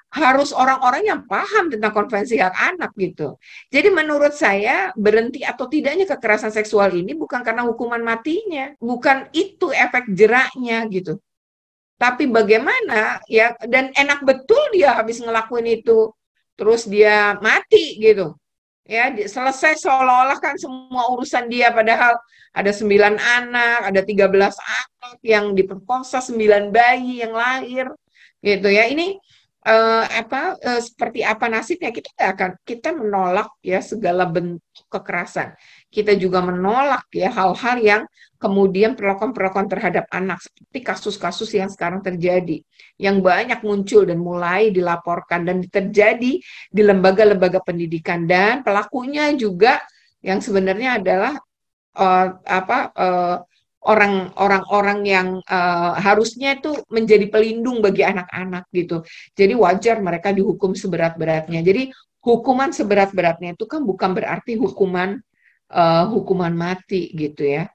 harus 0.08 0.56
orang-orang 0.56 1.04
yang 1.04 1.22
paham 1.28 1.67
tentang 1.67 1.91
konvensi 1.91 2.39
hak 2.39 2.56
anak 2.56 2.91
gitu. 2.96 3.36
Jadi 3.67 3.91
menurut 3.91 4.32
saya 4.32 4.96
berhenti 4.96 5.43
atau 5.43 5.67
tidaknya 5.67 6.08
kekerasan 6.08 6.52
seksual 6.56 6.96
ini 6.96 7.12
bukan 7.12 7.43
karena 7.43 7.67
hukuman 7.67 8.00
matinya, 8.00 8.72
bukan 8.80 9.28
itu 9.36 9.67
efek 9.70 10.08
jeraknya 10.15 10.88
gitu. 10.88 11.20
Tapi 11.98 12.30
bagaimana 12.30 13.20
ya 13.28 13.58
dan 13.67 13.91
enak 13.91 14.22
betul 14.24 14.62
dia 14.72 14.93
habis 14.96 15.17
ngelakuin 15.20 15.82
itu 15.82 16.13
terus 16.56 16.88
dia 16.88 17.36
mati 17.43 18.00
gitu. 18.00 18.38
Ya, 18.88 19.12
selesai 19.12 19.84
seolah-olah 19.84 20.39
kan 20.39 20.56
semua 20.56 21.12
urusan 21.12 21.52
dia 21.52 21.76
padahal 21.76 22.15
ada 22.56 22.72
sembilan 22.72 23.20
anak, 23.20 23.91
ada 23.91 24.00
13 24.00 24.56
anak 24.56 25.20
yang 25.28 25.52
diperkosa, 25.52 26.24
sembilan 26.24 26.72
bayi 26.72 27.20
yang 27.20 27.36
lahir 27.36 27.91
gitu 28.39 28.72
ya. 28.72 28.88
Ini 28.88 29.20
uh, 29.68 30.04
apa 30.08 30.56
uh, 30.56 30.82
seperti 30.82 31.28
apa 31.28 31.52
nasibnya 31.52 31.92
kita 31.92 32.10
akan 32.16 32.52
kita 32.64 32.96
menolak 32.96 33.52
ya 33.60 33.84
segala 33.84 34.24
bentuk 34.24 34.64
kekerasan. 34.88 35.54
Kita 35.92 36.16
juga 36.16 36.40
menolak 36.40 37.12
ya 37.12 37.28
hal-hal 37.30 37.78
yang 37.84 38.02
kemudian 38.40 38.94
perlakuan-perlakuan 38.94 39.68
terhadap 39.68 40.06
anak 40.14 40.40
seperti 40.40 40.80
kasus-kasus 40.86 41.50
yang 41.58 41.68
sekarang 41.74 42.06
terjadi 42.06 42.62
yang 43.02 43.20
banyak 43.20 43.60
muncul 43.66 44.06
dan 44.06 44.22
mulai 44.22 44.70
dilaporkan 44.70 45.44
dan 45.44 45.66
terjadi 45.68 46.40
di 46.72 46.82
lembaga-lembaga 46.82 47.60
pendidikan. 47.62 48.24
Dan 48.24 48.64
pelakunya 48.64 49.34
juga 49.36 49.82
yang 50.24 50.40
sebenarnya 50.40 51.02
adalah 51.02 51.34
uh, 51.98 52.28
apa 52.46 52.78
uh, 52.94 53.38
orang-orang 53.88 55.00
yang 55.08 55.28
uh, 55.47 55.95
harusnya 55.95 56.60
itu 56.60 56.76
menjadi 56.91 57.32
pelindung 57.32 57.80
bagi 57.80 58.04
anak-anak 58.04 58.67
gitu. 58.76 59.08
Jadi 59.32 59.54
wajar 59.56 60.04
mereka 60.04 60.36
dihukum 60.36 60.76
seberat-beratnya. 60.76 61.63
Jadi 61.63 61.89
hukuman 62.19 62.76
seberat-beratnya 62.76 63.56
itu 63.56 63.63
kan 63.63 63.88
bukan 63.88 64.12
berarti 64.12 64.60
hukuman 64.60 65.15
uh, 65.71 66.06
hukuman 66.12 66.52
mati 66.52 67.15
gitu 67.15 67.47
ya. 67.47 67.71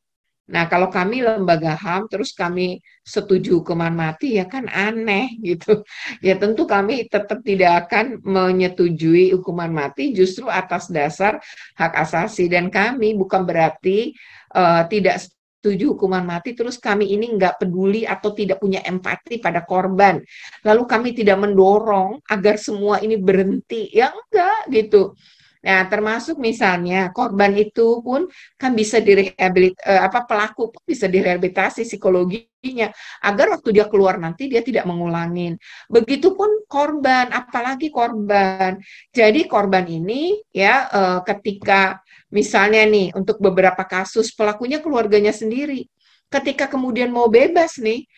Nah, 0.52 0.68
kalau 0.68 0.92
kami 0.92 1.24
lembaga 1.24 1.72
HAM 1.78 2.12
terus 2.12 2.36
kami 2.36 2.82
setuju 3.00 3.62
hukuman 3.62 3.94
mati 3.94 4.36
ya 4.36 4.44
kan 4.44 4.68
aneh 4.68 5.40
gitu. 5.40 5.80
Ya 6.26 6.36
tentu 6.36 6.68
kami 6.68 7.08
tetap 7.08 7.40
tidak 7.40 7.88
akan 7.88 8.20
menyetujui 8.20 9.32
hukuman 9.32 9.72
mati 9.72 10.12
justru 10.12 10.50
atas 10.52 10.92
dasar 10.92 11.40
hak 11.78 11.92
asasi 12.04 12.52
dan 12.52 12.68
kami 12.68 13.16
bukan 13.16 13.48
berarti 13.48 14.12
uh, 14.52 14.84
tidak 14.92 15.24
setuju 15.62 15.94
hukuman 15.94 16.26
mati, 16.26 16.58
terus 16.58 16.74
kami 16.82 17.14
ini 17.14 17.38
nggak 17.38 17.62
peduli 17.62 18.02
atau 18.02 18.34
tidak 18.34 18.58
punya 18.58 18.82
empati 18.82 19.38
pada 19.38 19.62
korban. 19.62 20.18
Lalu 20.66 20.82
kami 20.90 21.14
tidak 21.14 21.38
mendorong 21.38 22.18
agar 22.26 22.58
semua 22.58 22.98
ini 22.98 23.14
berhenti. 23.14 23.86
Ya 23.94 24.10
enggak 24.10 24.66
gitu. 24.74 25.14
Nah, 25.62 25.86
termasuk 25.86 26.42
misalnya 26.42 27.14
korban 27.14 27.54
itu 27.54 28.02
pun 28.02 28.26
kan 28.58 28.74
bisa 28.74 28.98
direhabilit 28.98 29.78
eh, 29.86 30.02
apa 30.02 30.26
pelaku 30.26 30.74
pun 30.74 30.82
bisa 30.82 31.06
direhabilitasi 31.06 31.86
psikologinya 31.86 32.90
agar 33.22 33.46
waktu 33.54 33.70
dia 33.78 33.86
keluar 33.86 34.18
nanti 34.18 34.50
dia 34.50 34.66
tidak 34.66 34.82
mengulangin. 34.90 35.54
Begitupun 35.86 36.66
korban, 36.66 37.30
apalagi 37.30 37.94
korban. 37.94 38.82
Jadi 39.14 39.46
korban 39.46 39.86
ini 39.86 40.34
ya 40.50 40.90
eh, 40.90 41.20
ketika 41.30 42.02
misalnya 42.32 42.82
nih 42.88 43.12
untuk 43.12 43.38
beberapa 43.38 43.84
kasus 43.84 44.32
pelakunya 44.32 44.80
keluarganya 44.80 45.30
sendiri. 45.30 45.86
Ketika 46.32 46.64
kemudian 46.64 47.12
mau 47.12 47.28
bebas 47.28 47.76
nih, 47.76 48.08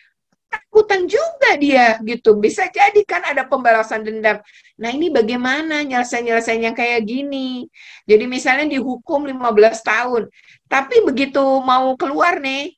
takutan 0.47 1.03
juga 1.03 1.59
dia 1.59 1.99
gitu. 1.99 2.39
Bisa 2.39 2.71
jadi 2.71 3.03
kan 3.03 3.27
ada 3.27 3.43
pembalasan 3.43 4.07
dendam. 4.07 4.39
Nah 4.79 4.89
ini 4.95 5.11
bagaimana 5.11 5.83
nyelesain-nyelesain 5.83 6.63
yang 6.63 6.71
kayak 6.71 7.03
gini. 7.03 7.67
Jadi 8.07 8.23
misalnya 8.23 8.71
dihukum 8.79 9.27
15 9.27 9.83
tahun. 9.83 10.31
Tapi 10.71 11.03
begitu 11.03 11.43
mau 11.59 11.91
keluar 11.99 12.39
nih, 12.39 12.71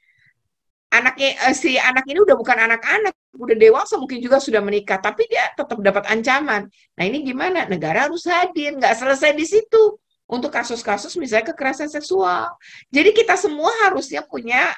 anaknya 0.89 1.37
eh, 1.53 1.53
si 1.53 1.77
anak 1.77 2.09
ini 2.09 2.17
udah 2.25 2.33
bukan 2.33 2.57
anak-anak, 2.65 3.13
udah 3.37 3.55
dewasa 3.61 4.01
mungkin 4.01 4.17
juga 4.25 4.41
sudah 4.41 4.65
menikah, 4.65 4.97
tapi 4.97 5.29
dia 5.29 5.53
tetap 5.53 5.77
dapat 5.85 6.09
ancaman. 6.09 6.65
Nah 6.97 7.03
ini 7.05 7.21
gimana? 7.21 7.69
Negara 7.69 8.09
harus 8.09 8.25
hadir, 8.25 8.73
nggak 8.73 8.97
selesai 8.97 9.37
di 9.37 9.45
situ 9.45 10.01
untuk 10.27 10.51
kasus-kasus 10.51 11.15
misalnya 11.15 11.55
kekerasan 11.55 11.87
seksual. 11.87 12.51
Jadi 12.91 13.15
kita 13.15 13.39
semua 13.39 13.71
harusnya 13.87 14.21
punya 14.27 14.75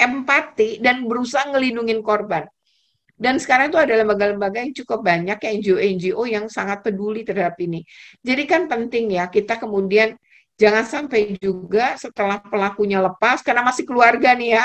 empati 0.00 0.80
dan 0.80 1.04
berusaha 1.04 1.44
ngelindungin 1.52 2.00
korban. 2.00 2.48
Dan 3.18 3.42
sekarang 3.42 3.74
itu 3.74 3.78
ada 3.82 3.98
lembaga-lembaga 3.98 4.62
yang 4.62 4.70
cukup 4.70 5.02
banyak, 5.02 5.38
ya 5.42 5.50
NGO-NGO 5.58 6.22
yang 6.30 6.46
sangat 6.46 6.86
peduli 6.86 7.26
terhadap 7.26 7.58
ini. 7.58 7.82
Jadi 8.22 8.46
kan 8.46 8.70
penting 8.70 9.10
ya 9.10 9.26
kita 9.26 9.58
kemudian 9.58 10.14
jangan 10.54 10.86
sampai 10.86 11.34
juga 11.42 11.98
setelah 11.98 12.38
pelakunya 12.38 13.02
lepas, 13.02 13.42
karena 13.42 13.66
masih 13.66 13.82
keluarga 13.82 14.38
nih 14.38 14.54
ya, 14.54 14.64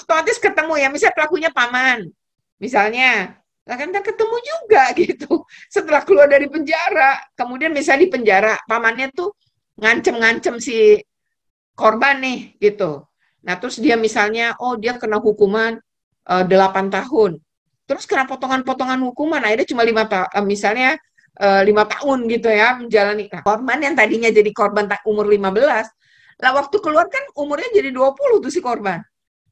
otomatis 0.00 0.40
ketemu 0.40 0.72
ya, 0.80 0.88
misalnya 0.88 1.16
pelakunya 1.20 1.50
paman, 1.52 2.08
misalnya, 2.56 3.36
nah 3.68 3.76
kan 3.76 3.92
ketemu 3.92 4.36
juga 4.40 4.82
gitu. 5.04 5.32
Setelah 5.68 6.00
keluar 6.08 6.32
dari 6.32 6.48
penjara, 6.48 7.20
kemudian 7.36 7.76
misalnya 7.76 8.08
di 8.08 8.10
penjara, 8.12 8.56
pamannya 8.64 9.12
tuh 9.12 9.36
ngancem-ngancem 9.82 10.62
si 10.62 11.02
korban 11.74 12.22
nih 12.22 12.38
gitu. 12.62 13.02
Nah, 13.42 13.58
terus 13.58 13.82
dia 13.82 13.98
misalnya, 13.98 14.54
oh 14.62 14.78
dia 14.78 14.94
kena 14.96 15.18
hukuman 15.18 15.82
uh, 16.30 16.44
eh, 16.46 16.46
8 16.46 16.94
tahun. 16.94 17.42
Terus 17.90 18.06
kena 18.06 18.24
potongan-potongan 18.30 19.02
hukuman, 19.10 19.42
akhirnya 19.42 19.66
cuma 19.66 19.82
lima 19.82 20.06
tahun, 20.06 20.30
uh, 20.30 20.44
misalnya 20.46 20.94
eh, 21.42 21.62
lima 21.66 21.82
uh, 21.82 21.88
tahun 21.90 22.30
gitu 22.30 22.46
ya, 22.46 22.78
menjalani. 22.78 23.26
Nah, 23.26 23.42
korban 23.42 23.78
yang 23.82 23.94
tadinya 23.98 24.30
jadi 24.30 24.50
korban 24.54 24.86
umur 25.02 25.26
15, 25.26 25.58
lah 26.38 26.52
waktu 26.54 26.76
keluar 26.78 27.10
kan 27.10 27.22
umurnya 27.34 27.70
jadi 27.74 27.90
20 27.90 28.42
tuh 28.42 28.52
si 28.54 28.62
korban. 28.62 29.02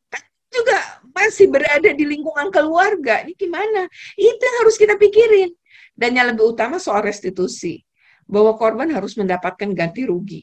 Kan 0.07 0.23
juga 0.55 0.79
masih 1.11 1.51
berada 1.51 1.90
di 1.90 2.05
lingkungan 2.07 2.51
keluarga. 2.55 3.27
Ini 3.27 3.35
gimana? 3.35 3.90
Itu 4.14 4.43
yang 4.43 4.57
harus 4.62 4.75
kita 4.79 4.95
pikirin. 4.95 5.51
Dan 5.95 6.16
yang 6.16 6.33
lebih 6.33 6.51
utama 6.51 6.81
soal 6.81 7.05
restitusi. 7.05 7.83
Bahwa 8.31 8.55
korban 8.55 8.88
harus 8.95 9.19
mendapatkan 9.19 9.66
ganti 9.75 10.07
rugi. 10.07 10.40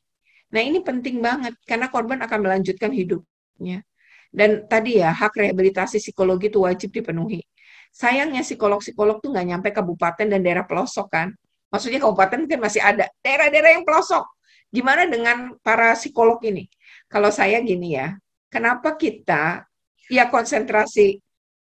Nah 0.52 0.60
ini 0.60 0.84
penting 0.84 1.24
banget 1.24 1.56
karena 1.64 1.88
korban 1.88 2.20
akan 2.20 2.40
melanjutkan 2.44 2.92
hidup 2.92 3.24
Ya. 3.58 3.82
Dan 4.30 4.70
tadi 4.70 5.02
ya, 5.02 5.10
hak 5.10 5.34
rehabilitasi 5.34 5.98
psikologi 5.98 6.52
itu 6.54 6.62
wajib 6.62 6.94
dipenuhi. 6.94 7.42
Sayangnya 7.90 8.46
psikolog-psikolog 8.46 9.18
tuh 9.24 9.34
nggak 9.34 9.48
nyampe 9.50 9.70
kabupaten 9.74 10.28
dan 10.30 10.40
daerah 10.46 10.68
pelosok 10.68 11.08
kan. 11.10 11.34
Maksudnya 11.74 12.04
kabupaten 12.04 12.46
kan 12.46 12.60
masih 12.62 12.82
ada. 12.84 13.10
Daerah-daerah 13.24 13.72
yang 13.80 13.84
pelosok. 13.88 14.24
Gimana 14.70 15.08
dengan 15.08 15.56
para 15.64 15.96
psikolog 15.96 16.38
ini? 16.44 16.68
Kalau 17.08 17.32
saya 17.32 17.64
gini 17.64 17.96
ya, 17.96 18.20
kenapa 18.52 19.00
kita 19.00 19.64
ya 20.12 20.28
konsentrasi, 20.28 21.18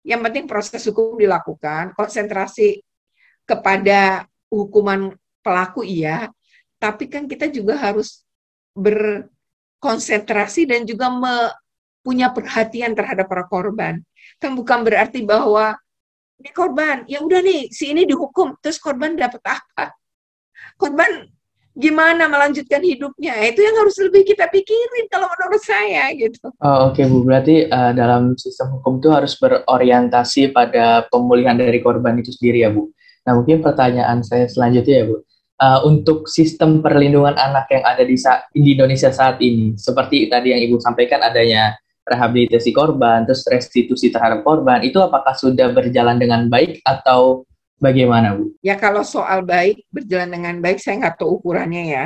yang 0.01 0.25
penting 0.25 0.49
proses 0.49 0.81
hukum 0.89 1.15
dilakukan, 1.15 1.93
konsentrasi 1.93 2.81
kepada 3.45 4.25
hukuman 4.49 5.13
pelaku 5.47 5.87
iya, 5.87 6.27
tapi 6.75 7.07
kan 7.07 7.23
kita 7.23 7.47
juga 7.47 7.79
harus 7.79 8.27
berkonsentrasi 8.75 10.67
dan 10.67 10.83
juga 10.83 11.07
me, 11.07 11.55
punya 12.03 12.31
perhatian 12.31 12.91
terhadap 12.91 13.31
para 13.31 13.47
korban. 13.47 14.03
Kan 14.43 14.59
bukan 14.59 14.83
berarti 14.83 15.23
bahwa 15.23 15.79
ini 16.37 16.51
korban, 16.53 17.07
ya 17.09 17.23
udah 17.23 17.41
nih 17.41 17.71
si 17.73 17.89
ini 17.95 18.05
dihukum, 18.05 18.59
terus 18.61 18.77
korban 18.77 19.17
dapat 19.17 19.41
apa? 19.41 19.97
Korban 20.77 21.25
gimana 21.73 22.29
melanjutkan 22.29 22.81
hidupnya? 22.85 23.33
Itu 23.41 23.65
yang 23.65 23.73
harus 23.81 23.97
lebih 23.97 24.21
kita 24.21 24.45
pikirin 24.45 25.09
kalau 25.09 25.29
menurut 25.33 25.61
saya 25.65 26.13
gitu. 26.13 26.53
Oh, 26.61 26.93
Oke 26.93 27.01
okay, 27.01 27.05
Bu, 27.09 27.25
berarti 27.25 27.65
uh, 27.65 27.93
dalam 27.97 28.37
sistem 28.37 28.77
hukum 28.77 29.01
itu 29.01 29.09
harus 29.09 29.33
berorientasi 29.37 30.53
pada 30.53 31.09
pemulihan 31.09 31.57
dari 31.57 31.81
korban 31.81 32.21
itu 32.21 32.29
sendiri 32.33 32.65
ya 32.65 32.69
Bu. 32.69 32.93
Nah 33.25 33.33
mungkin 33.33 33.65
pertanyaan 33.65 34.21
saya 34.21 34.45
selanjutnya 34.45 34.95
ya 35.01 35.05
Bu, 35.09 35.25
uh, 35.61 35.79
untuk 35.85 36.29
sistem 36.29 36.79
perlindungan 36.79 37.33
anak 37.37 37.69
yang 37.73 37.83
ada 37.85 38.03
di, 38.05 38.17
di 38.53 38.69
Indonesia 38.77 39.09
saat 39.09 39.41
ini, 39.41 39.73
seperti 39.77 40.29
tadi 40.29 40.53
yang 40.53 40.61
Ibu 40.69 40.77
sampaikan 40.81 41.21
adanya 41.25 41.77
rehabilitasi 42.07 42.71
korban, 42.71 43.27
terus 43.27 43.43
restitusi 43.51 44.07
terhadap 44.07 44.41
korban, 44.47 44.79
itu 44.85 44.97
apakah 45.03 45.35
sudah 45.35 45.75
berjalan 45.75 46.15
dengan 46.15 46.47
baik 46.47 46.79
atau 46.87 47.43
bagaimana, 47.83 48.37
Bu? 48.37 48.55
Ya 48.63 48.79
kalau 48.79 49.03
soal 49.03 49.43
baik, 49.43 49.83
berjalan 49.91 50.31
dengan 50.31 50.55
baik, 50.63 50.79
saya 50.79 51.03
nggak 51.03 51.19
tahu 51.19 51.41
ukurannya 51.41 51.83
ya. 51.91 52.05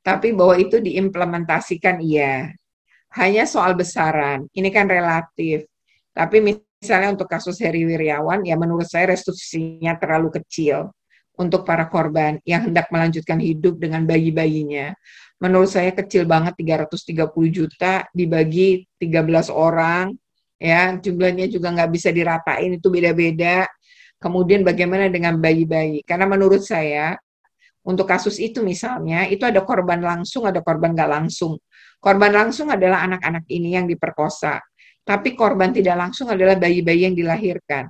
Tapi 0.00 0.32
bahwa 0.32 0.56
itu 0.56 0.78
diimplementasikan, 0.78 1.98
iya. 2.00 2.54
Hanya 3.10 3.42
soal 3.42 3.74
besaran, 3.74 4.46
ini 4.54 4.70
kan 4.70 4.86
relatif. 4.86 5.66
Tapi 6.14 6.38
misalnya 6.40 7.10
untuk 7.10 7.26
kasus 7.26 7.58
Heri 7.58 7.82
Wiryawan, 7.82 8.46
ya 8.46 8.54
menurut 8.54 8.86
saya 8.86 9.10
restitusinya 9.10 9.98
terlalu 9.98 10.30
kecil 10.40 10.94
untuk 11.40 11.64
para 11.64 11.88
korban 11.88 12.36
yang 12.44 12.68
hendak 12.68 12.92
melanjutkan 12.92 13.40
hidup 13.40 13.80
dengan 13.80 14.04
bayi-bayinya. 14.04 14.92
Menurut 15.40 15.72
saya 15.72 15.88
kecil 15.96 16.28
banget 16.28 16.52
330 16.60 17.32
juta 17.48 18.04
dibagi 18.12 18.84
13 19.00 19.48
orang 19.48 20.12
ya. 20.60 21.00
Jumlahnya 21.00 21.48
juga 21.48 21.72
nggak 21.72 21.90
bisa 21.96 22.12
diratain 22.12 22.76
itu 22.76 22.92
beda-beda. 22.92 23.64
Kemudian 24.20 24.60
bagaimana 24.60 25.08
dengan 25.08 25.40
bayi-bayi? 25.40 26.04
Karena 26.04 26.28
menurut 26.28 26.60
saya 26.60 27.16
untuk 27.80 28.04
kasus 28.04 28.36
itu 28.36 28.60
misalnya 28.60 29.24
itu 29.32 29.48
ada 29.48 29.64
korban 29.64 30.04
langsung 30.04 30.44
ada 30.44 30.60
korban 30.60 30.92
nggak 30.92 31.08
langsung. 31.08 31.56
Korban 31.96 32.36
langsung 32.36 32.68
adalah 32.68 33.08
anak-anak 33.08 33.48
ini 33.48 33.80
yang 33.80 33.88
diperkosa. 33.88 34.60
Tapi 35.00 35.32
korban 35.32 35.72
tidak 35.72 35.96
langsung 35.96 36.28
adalah 36.28 36.60
bayi-bayi 36.60 37.08
yang 37.08 37.16
dilahirkan 37.16 37.88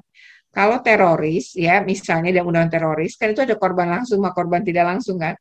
kalau 0.51 0.83
teroris 0.83 1.55
ya 1.55 1.83
misalnya 1.83 2.35
dalam 2.35 2.51
undang 2.51 2.71
teroris 2.71 3.15
kan 3.15 3.31
itu 3.31 3.43
ada 3.47 3.55
korban 3.55 3.89
langsung 3.91 4.19
sama 4.19 4.35
korban 4.35 4.67
tidak 4.67 4.87
langsung 4.91 5.19
kan 5.19 5.39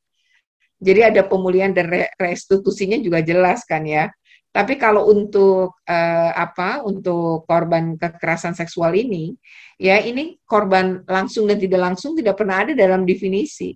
jadi 0.80 1.12
ada 1.12 1.28
pemulihan 1.28 1.76
dan 1.76 1.92
restitusinya 2.16 2.96
juga 3.04 3.20
jelas 3.20 3.68
kan 3.68 3.84
ya. 3.84 4.08
Tapi 4.50 4.80
kalau 4.82 5.12
untuk 5.12 5.78
uh, 5.86 6.32
apa? 6.34 6.82
Untuk 6.82 7.46
korban 7.46 8.00
kekerasan 8.00 8.56
seksual 8.56 8.96
ini, 8.98 9.36
ya 9.78 10.00
ini 10.02 10.40
korban 10.48 11.06
langsung 11.06 11.46
dan 11.46 11.60
tidak 11.62 11.84
langsung 11.84 12.18
tidak 12.18 12.40
pernah 12.40 12.66
ada 12.66 12.74
dalam 12.74 13.06
definisi. 13.06 13.76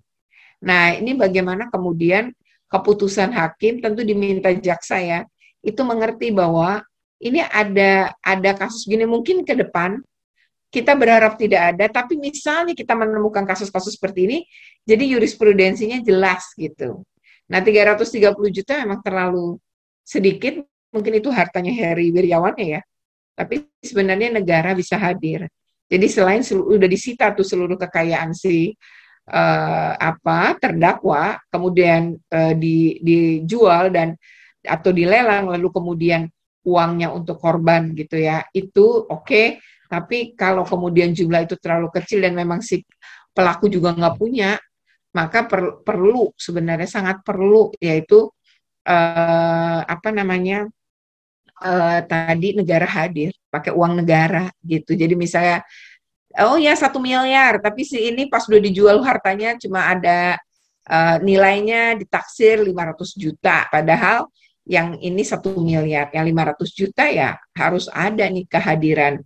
Nah, 0.63 0.95
ini 0.95 1.13
bagaimana 1.13 1.67
kemudian 1.69 2.31
keputusan 2.71 3.35
hakim 3.35 3.83
tentu 3.83 4.01
diminta 4.01 4.49
jaksa 4.55 4.97
ya, 4.97 5.19
itu 5.61 5.83
mengerti 5.85 6.33
bahwa 6.33 6.81
ini 7.21 7.43
ada 7.43 8.15
ada 8.23 8.51
kasus 8.57 8.87
gini 8.87 9.05
mungkin 9.05 9.45
ke 9.45 9.53
depan 9.53 10.01
kita 10.73 10.97
berharap 10.97 11.37
tidak 11.37 11.77
ada, 11.77 11.85
tapi 11.85 12.17
misalnya 12.17 12.73
kita 12.73 12.97
menemukan 12.97 13.45
kasus-kasus 13.45 13.93
seperti 13.93 14.25
ini, 14.25 14.39
jadi 14.81 15.05
jurisprudensinya 15.13 16.01
jelas 16.01 16.49
gitu. 16.57 17.05
Nah, 17.45 17.61
330 17.61 18.33
juta 18.49 18.81
memang 18.81 19.05
terlalu 19.05 19.61
sedikit, 20.01 20.65
mungkin 20.89 21.21
itu 21.21 21.29
hartanya 21.29 21.69
Heri 21.69 22.09
Wiryawan 22.09 22.57
ya. 22.57 22.81
Tapi 23.37 23.69
sebenarnya 23.85 24.33
negara 24.33 24.73
bisa 24.73 24.97
hadir. 24.97 25.45
Jadi 25.85 26.09
selain 26.09 26.41
sudah 26.41 26.89
disita 26.89 27.29
tuh 27.37 27.45
seluruh 27.45 27.77
kekayaan 27.77 28.33
si 28.33 28.73
uh, 29.29 29.93
apa 29.93 30.57
terdakwa, 30.57 31.37
kemudian 31.53 32.17
uh, 32.33 32.53
di, 32.57 32.97
dijual 32.97 33.93
dan 33.93 34.17
atau 34.65 34.89
dilelang, 34.89 35.53
lalu 35.53 35.69
kemudian 35.69 36.25
uangnya 36.65 37.13
untuk 37.13 37.37
korban 37.37 37.93
gitu 37.93 38.17
ya, 38.17 38.41
itu 38.57 39.05
oke. 39.05 39.21
Okay. 39.21 39.61
Tapi 39.93 40.33
kalau 40.33 40.65
kemudian 40.65 41.13
jumlah 41.13 41.45
itu 41.45 41.53
terlalu 41.61 41.93
kecil 41.93 42.25
dan 42.25 42.33
memang 42.33 42.65
si 42.65 42.81
pelaku 43.29 43.69
juga 43.69 43.93
nggak 43.93 44.17
punya, 44.17 44.57
maka 45.13 45.45
per, 45.45 45.85
perlu 45.85 46.33
sebenarnya 46.33 46.89
sangat 46.89 47.21
perlu 47.21 47.69
yaitu 47.77 48.25
uh, 48.89 49.79
apa 49.85 50.09
namanya 50.09 50.65
uh, 51.61 52.01
tadi 52.09 52.57
negara 52.57 52.89
hadir 52.89 53.37
pakai 53.53 53.69
uang 53.69 54.01
negara 54.01 54.49
gitu. 54.65 54.97
Jadi 54.97 55.13
misalnya 55.13 55.61
oh 56.41 56.57
ya 56.57 56.73
satu 56.73 56.97
miliar, 56.97 57.61
tapi 57.61 57.85
si 57.85 58.09
ini 58.09 58.25
pas 58.25 58.41
udah 58.49 58.57
dijual 58.57 58.97
hartanya 59.05 59.53
cuma 59.61 59.93
ada 59.93 60.41
uh, 60.89 61.21
nilainya 61.21 62.01
ditaksir 62.01 62.65
500 62.65 63.13
juta, 63.13 63.69
padahal 63.69 64.25
yang 64.65 64.97
ini 64.97 65.21
satu 65.21 65.53
miliar, 65.61 66.09
yang 66.09 66.25
500 66.25 66.65
juta 66.73 67.05
ya 67.13 67.37
harus 67.53 67.85
ada 67.93 68.25
nih 68.25 68.49
kehadiran 68.49 69.21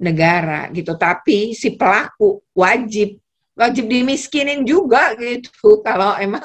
negara 0.00 0.72
gitu. 0.72 0.96
Tapi 0.96 1.52
si 1.52 1.76
pelaku 1.76 2.40
wajib 2.56 3.20
wajib 3.54 3.84
dimiskinin 3.86 4.64
juga 4.64 5.12
gitu 5.20 5.52
kalau 5.86 6.16
emang 6.16 6.42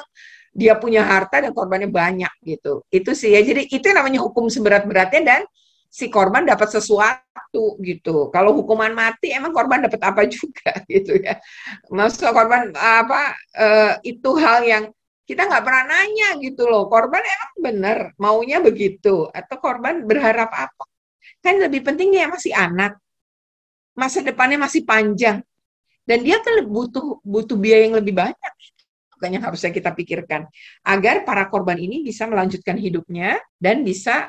dia 0.56 0.72
punya 0.76 1.04
harta 1.04 1.44
dan 1.44 1.52
korbannya 1.52 1.88
banyak 1.88 2.32
gitu. 2.44 2.84
Itu 2.88 3.12
sih 3.12 3.32
ya. 3.36 3.40
Jadi 3.44 3.68
itu 3.68 3.86
namanya 3.92 4.24
hukum 4.24 4.48
seberat-beratnya 4.48 5.22
dan 5.24 5.42
si 5.92 6.08
korban 6.08 6.48
dapat 6.48 6.68
sesuatu 6.72 7.76
gitu. 7.84 8.32
Kalau 8.32 8.56
hukuman 8.56 8.92
mati 8.96 9.32
emang 9.36 9.52
korban 9.52 9.84
dapat 9.84 10.00
apa 10.00 10.24
juga 10.36 10.72
gitu 10.88 11.20
ya. 11.20 11.36
Maksud 11.92 12.32
korban 12.32 12.72
apa 12.72 13.36
uh, 13.56 13.92
itu 14.00 14.30
hal 14.40 14.64
yang 14.64 14.84
kita 15.28 15.44
nggak 15.44 15.64
pernah 15.64 15.84
nanya 15.92 16.28
gitu 16.40 16.64
loh. 16.64 16.88
Korban 16.88 17.20
emang 17.20 17.52
bener 17.60 17.98
maunya 18.16 18.60
begitu 18.64 19.28
atau 19.28 19.56
korban 19.60 20.08
berharap 20.08 20.48
apa? 20.52 20.84
Kan 21.44 21.60
lebih 21.60 21.84
penting 21.84 22.16
dia 22.16 22.32
masih 22.32 22.56
anak. 22.56 22.96
Masa 23.96 24.20
depannya 24.20 24.60
masih 24.60 24.84
panjang. 24.84 25.40
Dan 26.06 26.22
dia 26.22 26.38
kan 26.38 26.62
butuh 26.62 27.18
butuh 27.26 27.58
biaya 27.58 27.90
yang 27.90 27.98
lebih 27.98 28.14
banyak 28.14 28.52
bukan 29.16 29.32
yang 29.32 29.44
harusnya 29.48 29.72
kita 29.72 29.96
pikirkan 29.96 30.44
agar 30.84 31.24
para 31.24 31.48
korban 31.48 31.80
ini 31.80 32.04
bisa 32.04 32.28
melanjutkan 32.28 32.76
hidupnya 32.76 33.40
dan 33.56 33.80
bisa 33.80 34.28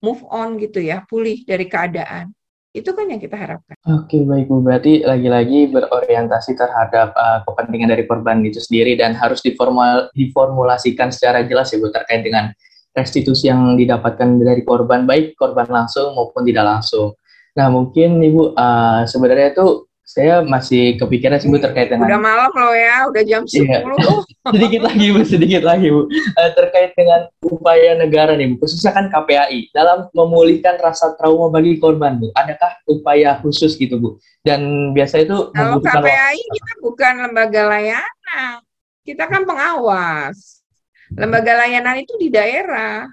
move 0.00 0.24
on 0.32 0.56
gitu 0.56 0.80
ya, 0.80 1.04
pulih 1.04 1.44
dari 1.48 1.68
keadaan. 1.68 2.32
Itu 2.74 2.90
kan 2.90 3.06
yang 3.06 3.22
kita 3.22 3.38
harapkan. 3.38 3.78
Oke, 3.86 4.26
baik 4.26 4.50
Bu. 4.50 4.58
Berarti 4.58 5.06
lagi-lagi 5.06 5.70
berorientasi 5.70 6.58
terhadap 6.58 7.14
uh, 7.14 7.46
kepentingan 7.46 7.94
dari 7.94 8.04
korban 8.04 8.42
itu 8.42 8.58
sendiri 8.58 8.98
dan 8.98 9.14
harus 9.14 9.38
diformal, 9.40 10.10
diformulasikan 10.10 11.14
secara 11.14 11.46
jelas 11.46 11.70
ya 11.70 11.78
Bu 11.78 11.94
terkait 11.94 12.26
dengan 12.26 12.50
restitusi 12.90 13.46
yang 13.46 13.78
didapatkan 13.78 14.26
dari 14.42 14.66
korban, 14.66 15.06
baik 15.06 15.38
korban 15.38 15.70
langsung 15.70 16.18
maupun 16.18 16.42
tidak 16.42 16.66
langsung. 16.66 17.14
Nah, 17.54 17.70
mungkin 17.70 18.18
Ibu 18.18 18.58
uh, 18.58 19.06
sebenarnya 19.06 19.54
itu 19.54 19.86
saya 20.04 20.44
masih 20.44 21.00
kepikiran 21.00 21.40
sih 21.40 21.48
Bu 21.48 21.56
terkait 21.56 21.88
dengan 21.88 22.04
udah 22.04 22.20
malam 22.20 22.52
loh 22.52 22.76
ya, 22.76 23.08
udah 23.08 23.22
jam 23.24 23.42
10. 23.48 23.56
Iya. 23.64 23.78
sedikit 24.52 24.80
lagi 24.84 25.06
Bu, 25.10 25.20
sedikit 25.24 25.62
lagi 25.64 25.88
Bu. 25.88 26.06
Uh, 26.12 26.50
terkait 26.52 26.92
dengan 26.92 27.24
upaya 27.40 27.96
negara 27.96 28.36
nih 28.36 28.52
Bu, 28.52 28.62
khususnya 28.62 28.92
kan 28.92 29.08
KPAI 29.08 29.72
dalam 29.72 30.12
memulihkan 30.12 30.76
rasa 30.76 31.16
trauma 31.16 31.48
bagi 31.48 31.80
korban 31.80 32.20
Bu. 32.20 32.28
Adakah 32.36 32.84
upaya 32.84 33.40
khusus 33.40 33.80
gitu 33.80 33.96
Bu? 33.96 34.08
Dan 34.44 34.92
biasa 34.92 35.24
itu 35.24 35.48
Kalau 35.56 35.80
KPAI 35.80 36.36
waktu. 36.36 36.52
kita 36.52 36.72
bukan 36.84 37.14
lembaga 37.24 37.62
layanan. 37.72 38.60
Kita 39.08 39.24
kan 39.24 39.48
pengawas. 39.48 40.60
Lembaga 41.16 41.64
layanan 41.64 42.04
itu 42.04 42.12
di 42.20 42.28
daerah. 42.28 43.08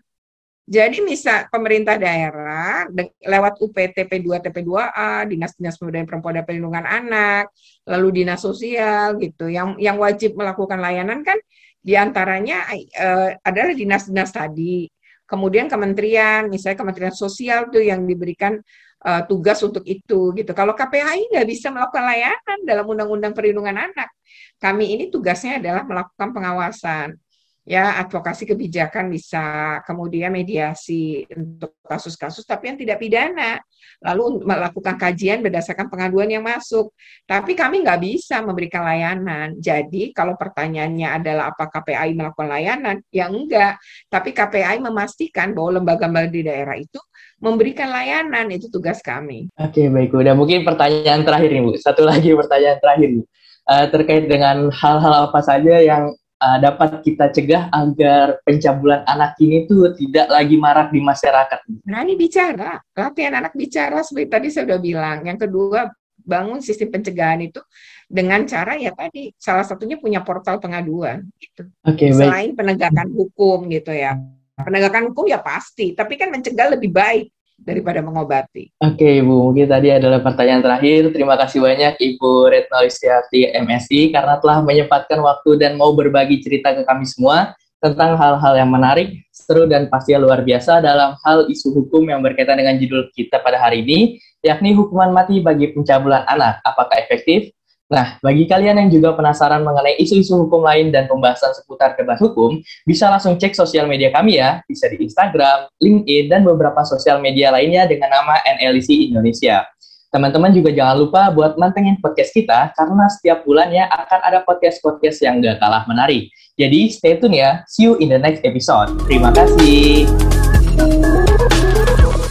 Jadi 0.72 1.04
misal 1.04 1.52
pemerintah 1.52 2.00
daerah 2.00 2.88
lewat 3.28 3.60
UPT 3.60 4.08
P2 4.08 4.40
TP2A, 4.40 5.28
Dinas-Dinas 5.28 5.76
Pemberdayaan 5.76 6.08
Perempuan 6.08 6.40
dan 6.40 6.48
Perlindungan 6.48 6.88
Anak, 6.88 7.52
lalu 7.84 8.24
Dinas 8.24 8.40
Sosial 8.40 9.20
gitu, 9.20 9.52
yang 9.52 9.76
yang 9.76 10.00
wajib 10.00 10.40
melakukan 10.40 10.80
layanan 10.80 11.28
kan 11.28 11.36
di 11.84 12.00
antaranya 12.00 12.72
uh, 12.72 13.36
adalah 13.44 13.76
dinas-dinas 13.76 14.32
tadi. 14.32 14.88
Kemudian 15.28 15.68
kementerian, 15.68 16.48
misalnya 16.48 16.80
Kementerian 16.80 17.16
Sosial 17.16 17.68
tuh 17.68 17.84
yang 17.84 18.08
diberikan 18.08 18.56
uh, 19.04 19.28
tugas 19.28 19.60
untuk 19.68 19.84
itu 19.84 20.32
gitu. 20.36 20.52
Kalau 20.56 20.72
KPAI 20.72 21.36
nggak 21.36 21.48
bisa 21.52 21.68
melakukan 21.68 22.04
layanan 22.08 22.60
dalam 22.64 22.88
Undang-Undang 22.88 23.36
Perlindungan 23.36 23.76
Anak, 23.76 24.08
kami 24.56 24.96
ini 24.96 25.12
tugasnya 25.12 25.60
adalah 25.60 25.84
melakukan 25.84 26.32
pengawasan 26.32 27.20
ya 27.62 28.02
advokasi 28.02 28.50
kebijakan 28.50 29.14
bisa, 29.14 29.80
kemudian 29.86 30.34
mediasi 30.34 31.30
untuk 31.30 31.78
kasus-kasus 31.86 32.42
tapi 32.44 32.74
yang 32.74 32.78
tidak 32.82 32.98
pidana, 32.98 33.62
lalu 34.02 34.42
melakukan 34.42 34.98
kajian 34.98 35.46
berdasarkan 35.46 35.88
pengaduan 35.88 36.30
yang 36.30 36.42
masuk. 36.42 36.90
Tapi 37.30 37.54
kami 37.54 37.86
nggak 37.86 38.02
bisa 38.02 38.42
memberikan 38.42 38.82
layanan. 38.82 39.58
Jadi 39.62 40.10
kalau 40.12 40.34
pertanyaannya 40.34 41.08
adalah 41.22 41.54
apa 41.54 41.70
KPI 41.70 42.18
melakukan 42.18 42.50
layanan, 42.50 42.96
ya 43.14 43.30
enggak. 43.30 43.78
Tapi 44.10 44.34
KPI 44.34 44.82
memastikan 44.82 45.54
bahwa 45.54 45.82
lembaga-lembaga 45.82 46.34
di 46.34 46.42
daerah 46.42 46.76
itu 46.78 46.98
memberikan 47.42 47.90
layanan, 47.90 48.50
itu 48.54 48.70
tugas 48.70 49.02
kami. 49.02 49.50
Oke, 49.58 49.90
baik 49.90 50.14
Bu. 50.14 50.22
Dan 50.22 50.38
mungkin 50.38 50.62
pertanyaan 50.66 51.26
terakhir 51.26 51.50
nih 51.54 51.64
Bu. 51.66 51.74
Satu 51.78 52.06
lagi 52.06 52.34
pertanyaan 52.34 52.78
terakhir 52.82 53.10
Bu. 53.18 53.22
Uh, 53.62 53.86
terkait 53.94 54.26
dengan 54.26 54.74
hal-hal 54.74 55.30
apa 55.30 55.40
saja 55.46 55.78
yang 55.86 56.10
uh, 56.42 56.58
dapat 56.58 57.06
kita 57.06 57.30
cegah 57.30 57.70
agar 57.70 58.42
pencabulan 58.42 59.06
anak 59.06 59.38
ini 59.38 59.70
tuh 59.70 59.94
tidak 59.94 60.28
lagi 60.34 60.58
marak 60.58 60.90
di 60.90 61.00
masyarakat? 61.00 61.60
Ini 61.86 62.14
bicara, 62.18 62.82
latihan 62.98 63.38
anak 63.38 63.54
bicara 63.54 64.02
seperti 64.02 64.28
tadi 64.28 64.48
saya 64.50 64.66
sudah 64.66 64.82
bilang. 64.82 65.22
Yang 65.22 65.48
kedua, 65.48 65.94
bangun 66.26 66.60
sistem 66.62 66.90
pencegahan 66.90 67.42
itu 67.46 67.62
dengan 68.06 68.46
cara 68.46 68.78
ya 68.78 68.94
tadi 68.94 69.34
salah 69.38 69.66
satunya 69.66 69.98
punya 69.98 70.22
portal 70.22 70.58
pengaduan 70.58 71.26
gitu. 71.38 71.70
Okay, 71.86 72.12
Selain 72.12 72.52
baik. 72.52 72.58
penegakan 72.58 73.08
hukum 73.14 73.70
gitu 73.70 73.94
ya. 73.94 74.18
Penegakan 74.62 75.10
hukum 75.14 75.26
ya 75.26 75.42
pasti, 75.42 75.98
tapi 75.98 76.20
kan 76.22 76.30
mencegah 76.30 76.78
lebih 76.78 76.94
baik 76.94 77.34
daripada 77.62 78.02
mengobati. 78.02 78.74
Oke 78.82 79.22
Ibu, 79.22 79.52
mungkin 79.52 79.70
tadi 79.70 79.94
adalah 79.94 80.20
pertanyaan 80.20 80.62
terakhir. 80.66 81.14
Terima 81.14 81.38
kasih 81.38 81.62
banyak 81.62 81.94
Ibu 82.02 82.50
Retno 82.50 82.82
Listiarti 82.82 83.50
MSI 83.54 84.10
karena 84.10 84.42
telah 84.42 84.66
menyempatkan 84.66 85.22
waktu 85.22 85.62
dan 85.62 85.78
mau 85.78 85.94
berbagi 85.94 86.42
cerita 86.42 86.74
ke 86.74 86.82
kami 86.84 87.06
semua 87.06 87.54
tentang 87.82 88.14
hal-hal 88.14 88.54
yang 88.62 88.70
menarik, 88.70 89.26
seru 89.34 89.66
dan 89.66 89.90
pastinya 89.90 90.22
luar 90.22 90.46
biasa 90.46 90.86
dalam 90.86 91.18
hal 91.26 91.50
isu 91.50 91.74
hukum 91.82 92.06
yang 92.06 92.22
berkaitan 92.22 92.62
dengan 92.62 92.78
judul 92.78 93.10
kita 93.18 93.42
pada 93.42 93.58
hari 93.58 93.82
ini, 93.82 94.22
yakni 94.46 94.78
hukuman 94.78 95.10
mati 95.10 95.42
bagi 95.42 95.74
pencabulan 95.74 96.22
anak. 96.30 96.62
Apakah 96.62 96.94
efektif? 97.02 97.50
Nah, 97.92 98.16
bagi 98.24 98.48
kalian 98.48 98.80
yang 98.80 98.90
juga 98.90 99.12
penasaran 99.20 99.68
mengenai 99.68 100.00
isu-isu 100.00 100.48
hukum 100.48 100.64
lain 100.64 100.96
dan 100.96 101.12
pembahasan 101.12 101.52
seputar 101.52 101.92
debat 102.00 102.16
hukum, 102.24 102.64
bisa 102.88 103.12
langsung 103.12 103.36
cek 103.36 103.52
sosial 103.52 103.84
media 103.84 104.16
kami 104.16 104.40
ya, 104.40 104.64
bisa 104.64 104.88
di 104.88 105.04
Instagram, 105.04 105.68
LinkedIn, 105.84 106.32
dan 106.32 106.48
beberapa 106.48 106.88
sosial 106.88 107.20
media 107.20 107.52
lainnya 107.52 107.84
dengan 107.92 108.08
nama 108.08 108.40
NLC 108.48 109.12
Indonesia. 109.12 109.68
Teman-teman 110.08 110.56
juga 110.56 110.72
jangan 110.72 111.04
lupa 111.04 111.36
buat 111.36 111.60
mantengin 111.60 112.00
podcast 112.00 112.32
kita, 112.32 112.72
karena 112.80 113.12
setiap 113.12 113.44
bulannya 113.44 113.84
akan 113.92 114.20
ada 114.24 114.40
podcast-podcast 114.48 115.20
yang 115.28 115.44
gak 115.44 115.60
kalah 115.60 115.84
menarik. 115.84 116.32
Jadi 116.56 116.96
stay 116.96 117.20
tune 117.20 117.44
ya, 117.44 117.68
see 117.68 117.92
you 117.92 118.00
in 118.00 118.08
the 118.08 118.20
next 118.20 118.40
episode. 118.48 118.88
Terima 119.04 119.36
kasih. 119.36 120.31